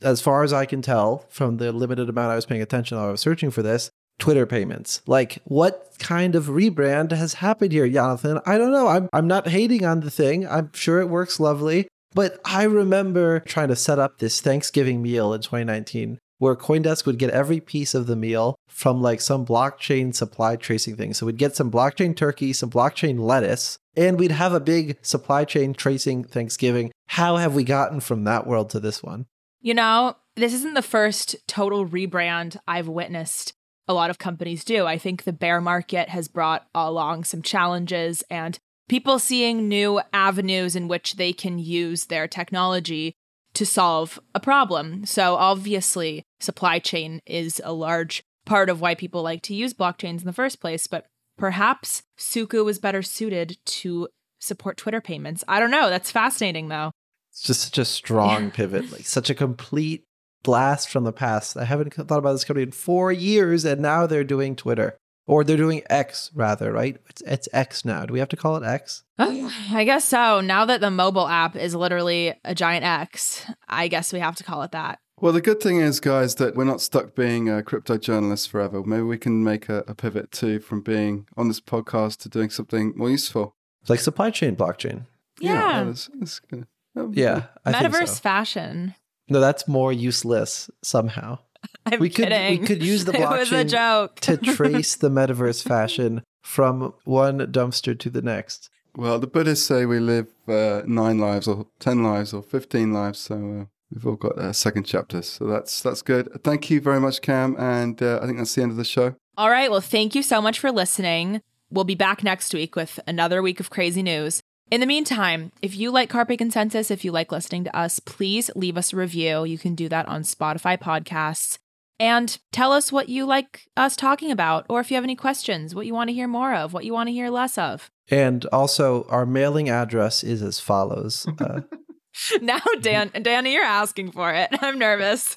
as 0.00 0.20
far 0.20 0.42
as 0.42 0.52
I 0.52 0.66
can 0.66 0.82
tell 0.82 1.26
from 1.28 1.56
the 1.56 1.72
limited 1.72 2.08
amount 2.08 2.32
I 2.32 2.36
was 2.36 2.46
paying 2.46 2.62
attention 2.62 2.96
while 2.96 3.08
I 3.08 3.10
was 3.12 3.20
searching 3.20 3.50
for 3.50 3.62
this, 3.62 3.90
Twitter 4.22 4.46
payments. 4.46 5.02
Like, 5.08 5.40
what 5.46 5.96
kind 5.98 6.36
of 6.36 6.44
rebrand 6.46 7.10
has 7.10 7.34
happened 7.34 7.72
here, 7.72 7.88
Jonathan? 7.88 8.38
I 8.46 8.56
don't 8.56 8.70
know. 8.70 8.86
I'm, 8.86 9.08
I'm 9.12 9.26
not 9.26 9.48
hating 9.48 9.84
on 9.84 9.98
the 9.98 10.12
thing. 10.12 10.46
I'm 10.46 10.72
sure 10.72 11.00
it 11.00 11.08
works 11.08 11.40
lovely. 11.40 11.88
But 12.14 12.40
I 12.44 12.62
remember 12.62 13.40
trying 13.40 13.66
to 13.68 13.76
set 13.76 13.98
up 13.98 14.18
this 14.18 14.40
Thanksgiving 14.40 15.02
meal 15.02 15.34
in 15.34 15.40
2019 15.40 16.20
where 16.38 16.54
Coindesk 16.54 17.04
would 17.04 17.18
get 17.18 17.30
every 17.30 17.58
piece 17.58 17.94
of 17.94 18.06
the 18.06 18.14
meal 18.14 18.54
from 18.68 19.02
like 19.02 19.20
some 19.20 19.44
blockchain 19.44 20.14
supply 20.14 20.54
tracing 20.54 20.96
thing. 20.96 21.14
So 21.14 21.26
we'd 21.26 21.36
get 21.36 21.56
some 21.56 21.70
blockchain 21.70 22.16
turkey, 22.16 22.52
some 22.52 22.70
blockchain 22.70 23.18
lettuce, 23.18 23.76
and 23.96 24.20
we'd 24.20 24.30
have 24.30 24.52
a 24.52 24.60
big 24.60 24.98
supply 25.02 25.44
chain 25.44 25.74
tracing 25.74 26.22
Thanksgiving. 26.22 26.92
How 27.08 27.38
have 27.38 27.56
we 27.56 27.64
gotten 27.64 27.98
from 27.98 28.22
that 28.24 28.46
world 28.46 28.70
to 28.70 28.78
this 28.78 29.02
one? 29.02 29.26
You 29.60 29.74
know, 29.74 30.16
this 30.36 30.54
isn't 30.54 30.74
the 30.74 30.82
first 30.82 31.34
total 31.48 31.86
rebrand 31.86 32.56
I've 32.68 32.88
witnessed 32.88 33.52
a 33.88 33.94
lot 33.94 34.10
of 34.10 34.18
companies 34.18 34.64
do. 34.64 34.86
I 34.86 34.98
think 34.98 35.24
the 35.24 35.32
bear 35.32 35.60
market 35.60 36.08
has 36.08 36.28
brought 36.28 36.66
along 36.74 37.24
some 37.24 37.42
challenges 37.42 38.22
and 38.30 38.58
people 38.88 39.18
seeing 39.18 39.68
new 39.68 40.00
avenues 40.12 40.76
in 40.76 40.88
which 40.88 41.14
they 41.14 41.32
can 41.32 41.58
use 41.58 42.06
their 42.06 42.28
technology 42.28 43.14
to 43.54 43.66
solve 43.66 44.18
a 44.34 44.40
problem. 44.40 45.04
So, 45.04 45.34
obviously, 45.34 46.24
supply 46.40 46.78
chain 46.78 47.20
is 47.26 47.60
a 47.64 47.72
large 47.72 48.22
part 48.44 48.70
of 48.70 48.80
why 48.80 48.94
people 48.94 49.22
like 49.22 49.42
to 49.42 49.54
use 49.54 49.74
blockchains 49.74 50.20
in 50.20 50.26
the 50.26 50.32
first 50.32 50.60
place, 50.60 50.86
but 50.86 51.06
perhaps 51.36 52.02
Suku 52.18 52.64
was 52.64 52.78
better 52.78 53.02
suited 53.02 53.58
to 53.64 54.08
support 54.40 54.76
Twitter 54.76 55.00
payments. 55.00 55.44
I 55.46 55.60
don't 55.60 55.70
know. 55.70 55.90
That's 55.90 56.10
fascinating, 56.10 56.68
though. 56.68 56.92
It's 57.30 57.42
just 57.42 57.62
such 57.62 57.78
a 57.78 57.84
strong 57.84 58.50
pivot, 58.50 58.90
like 58.92 59.06
such 59.06 59.30
a 59.30 59.34
complete 59.34 60.04
blast 60.42 60.88
from 60.88 61.04
the 61.04 61.12
past. 61.12 61.56
I 61.56 61.64
haven't 61.64 61.94
thought 61.94 62.18
about 62.18 62.32
this 62.32 62.44
company 62.44 62.64
in 62.64 62.72
four 62.72 63.12
years, 63.12 63.64
and 63.64 63.80
now 63.80 64.06
they're 64.06 64.24
doing 64.24 64.56
Twitter. 64.56 64.96
Or 65.24 65.44
they're 65.44 65.56
doing 65.56 65.82
X 65.88 66.32
rather, 66.34 66.72
right? 66.72 66.96
It's 67.08 67.22
it's 67.22 67.48
X 67.52 67.84
now. 67.84 68.04
Do 68.04 68.12
we 68.12 68.18
have 68.18 68.28
to 68.30 68.36
call 68.36 68.56
it 68.56 68.64
X? 68.64 69.04
I 69.18 69.84
guess 69.84 70.04
so. 70.04 70.40
Now 70.40 70.64
that 70.64 70.80
the 70.80 70.90
mobile 70.90 71.28
app 71.28 71.54
is 71.54 71.76
literally 71.76 72.34
a 72.44 72.56
giant 72.56 72.84
X, 72.84 73.46
I 73.68 73.86
guess 73.86 74.12
we 74.12 74.18
have 74.18 74.34
to 74.36 74.44
call 74.44 74.62
it 74.64 74.72
that. 74.72 74.98
Well, 75.20 75.32
the 75.32 75.40
good 75.40 75.60
thing 75.60 75.76
is, 75.76 76.00
guys, 76.00 76.34
that 76.34 76.56
we're 76.56 76.64
not 76.64 76.80
stuck 76.80 77.14
being 77.14 77.48
a 77.48 77.62
crypto 77.62 77.98
journalists 77.98 78.48
forever. 78.48 78.82
Maybe 78.82 79.02
we 79.02 79.16
can 79.16 79.44
make 79.44 79.68
a, 79.68 79.84
a 79.86 79.94
pivot 79.94 80.32
too 80.32 80.58
from 80.58 80.80
being 80.80 81.28
on 81.36 81.46
this 81.46 81.60
podcast 81.60 82.18
to 82.22 82.28
doing 82.28 82.50
something 82.50 82.92
more 82.96 83.08
useful. 83.08 83.54
Like 83.88 84.00
supply 84.00 84.30
chain 84.30 84.56
blockchain. 84.56 85.06
Yeah. 85.40 85.84
that's, 85.84 86.10
that's 86.18 86.40
good. 86.40 86.66
That 86.96 87.02
would 87.06 87.14
be 87.14 87.20
Yeah, 87.20 87.34
good. 87.34 87.48
I 87.64 87.80
think 87.80 87.94
Metaverse 87.94 88.08
so. 88.08 88.14
fashion. 88.22 88.94
No, 89.32 89.40
that's 89.40 89.66
more 89.68 89.92
useless 89.92 90.70
somehow. 90.82 91.38
I'm 91.86 92.00
We 92.00 92.10
could- 92.10 92.28
we 92.30 92.58
could 92.58 92.82
use 92.82 93.04
the 93.04 93.12
It 93.16 93.20
was 93.20 93.50
a 93.50 93.54
blockchain 93.64 93.68
joke. 93.70 94.20
to 94.20 94.36
trace 94.56 94.94
the 94.96 95.08
metaverse 95.10 95.62
fashion 95.62 96.22
from 96.42 96.94
one 97.04 97.38
dumpster 97.52 97.98
to 97.98 98.10
the 98.10 98.22
next. 98.22 98.68
Well, 98.96 99.18
the 99.18 99.26
Buddhists 99.26 99.66
say 99.66 99.86
we 99.86 100.00
live 100.00 100.26
uh, 100.46 100.82
nine 100.86 101.18
lives 101.18 101.48
or 101.48 101.66
ten 101.78 102.02
lives 102.02 102.34
or 102.34 102.42
fifteen 102.42 102.92
lives, 102.92 103.18
so 103.20 103.34
uh, 103.36 103.64
we've 103.90 104.06
all 104.06 104.16
got 104.16 104.36
uh, 104.38 104.52
second 104.52 104.84
chapters. 104.84 105.28
So 105.28 105.46
that's 105.46 105.80
that's 105.82 106.02
good. 106.02 106.28
Thank 106.44 106.68
you 106.68 106.78
very 106.80 107.00
much, 107.00 107.22
Cam, 107.22 107.56
and 107.58 108.02
uh, 108.02 108.18
I 108.22 108.26
think 108.26 108.36
that's 108.38 108.54
the 108.54 108.62
end 108.62 108.70
of 108.70 108.76
the 108.76 108.84
show. 108.84 109.14
All 109.38 109.48
right. 109.50 109.70
Well, 109.70 109.80
thank 109.80 110.14
you 110.14 110.22
so 110.22 110.42
much 110.42 110.58
for 110.58 110.70
listening. 110.70 111.40
We'll 111.70 111.84
be 111.84 111.94
back 111.94 112.22
next 112.22 112.52
week 112.52 112.76
with 112.76 113.00
another 113.06 113.40
week 113.40 113.60
of 113.60 113.70
crazy 113.70 114.02
news. 114.02 114.42
In 114.72 114.80
the 114.80 114.86
meantime, 114.86 115.52
if 115.60 115.76
you 115.76 115.90
like 115.90 116.08
Carpe 116.08 116.38
Consensus, 116.38 116.90
if 116.90 117.04
you 117.04 117.12
like 117.12 117.30
listening 117.30 117.62
to 117.64 117.76
us, 117.76 118.00
please 118.00 118.50
leave 118.56 118.78
us 118.78 118.94
a 118.94 118.96
review. 118.96 119.44
You 119.44 119.58
can 119.58 119.74
do 119.74 119.86
that 119.90 120.08
on 120.08 120.22
Spotify 120.22 120.78
podcasts. 120.78 121.58
And 122.00 122.38
tell 122.52 122.72
us 122.72 122.90
what 122.90 123.10
you 123.10 123.26
like 123.26 123.66
us 123.76 123.96
talking 123.96 124.30
about, 124.30 124.64
or 124.70 124.80
if 124.80 124.90
you 124.90 124.94
have 124.94 125.04
any 125.04 125.14
questions, 125.14 125.74
what 125.74 125.84
you 125.84 125.92
want 125.92 126.08
to 126.08 126.14
hear 126.14 126.26
more 126.26 126.54
of, 126.54 126.72
what 126.72 126.86
you 126.86 126.94
want 126.94 127.08
to 127.08 127.12
hear 127.12 127.28
less 127.28 127.58
of. 127.58 127.90
And 128.10 128.46
also, 128.46 129.04
our 129.10 129.26
mailing 129.26 129.68
address 129.68 130.24
is 130.24 130.40
as 130.40 130.58
follows. 130.58 131.26
Uh, 131.38 131.60
now, 132.40 132.62
Dan, 132.80 133.10
Danny, 133.20 133.52
you're 133.52 133.62
asking 133.62 134.12
for 134.12 134.32
it. 134.32 134.48
I'm 134.62 134.78
nervous. 134.78 135.36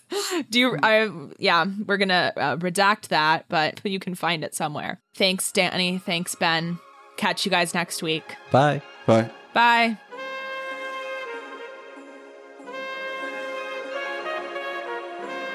Do 0.50 0.60
you? 0.60 0.78
I 0.82 1.12
yeah, 1.39 1.65
we're 1.86 1.98
gonna 1.98 2.32
uh, 2.38 2.56
redact 2.56 3.10
that, 3.10 3.48
but 3.50 3.82
you 3.84 4.00
can 4.00 4.15
find 4.15 4.45
it 4.45 4.56
somewhere. 4.56 5.02
Thanks, 5.13 5.52
Danny. 5.52 5.98
Thanks, 5.98 6.36
Ben. 6.36 6.80
Catch 7.17 7.45
you 7.45 7.51
guys 7.51 7.73
next 7.73 8.04
week. 8.04 8.23
bye. 8.51 8.82
Bye. 9.06 9.30
Bye. 9.54 9.97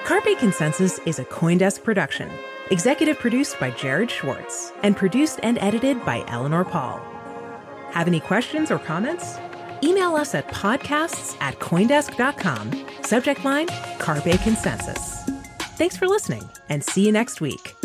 Carpe 0.04 0.36
Consensus 0.38 0.98
is 1.06 1.18
a 1.18 1.24
Coindesk 1.24 1.84
production. 1.84 2.30
Executive 2.70 3.18
produced 3.18 3.58
by 3.60 3.70
Jared 3.70 4.10
Schwartz 4.10 4.72
and 4.82 4.96
produced 4.96 5.40
and 5.42 5.58
edited 5.58 6.04
by 6.04 6.24
Eleanor 6.28 6.64
Pahl. 6.64 7.00
Have 7.92 8.06
any 8.08 8.20
questions 8.20 8.70
or 8.70 8.78
comments? 8.78 9.38
Email 9.82 10.14
us 10.16 10.34
at 10.34 10.46
podcasts 10.48 11.36
at 11.40 11.58
Coindesk.com. 11.58 12.86
Subject 13.02 13.44
line 13.44 13.68
Carpe 13.98 14.40
Consensus. 14.42 15.24
Thanks 15.76 15.96
for 15.96 16.06
listening 16.06 16.48
and 16.68 16.82
see 16.84 17.06
you 17.06 17.12
next 17.12 17.40
week. 17.40 17.79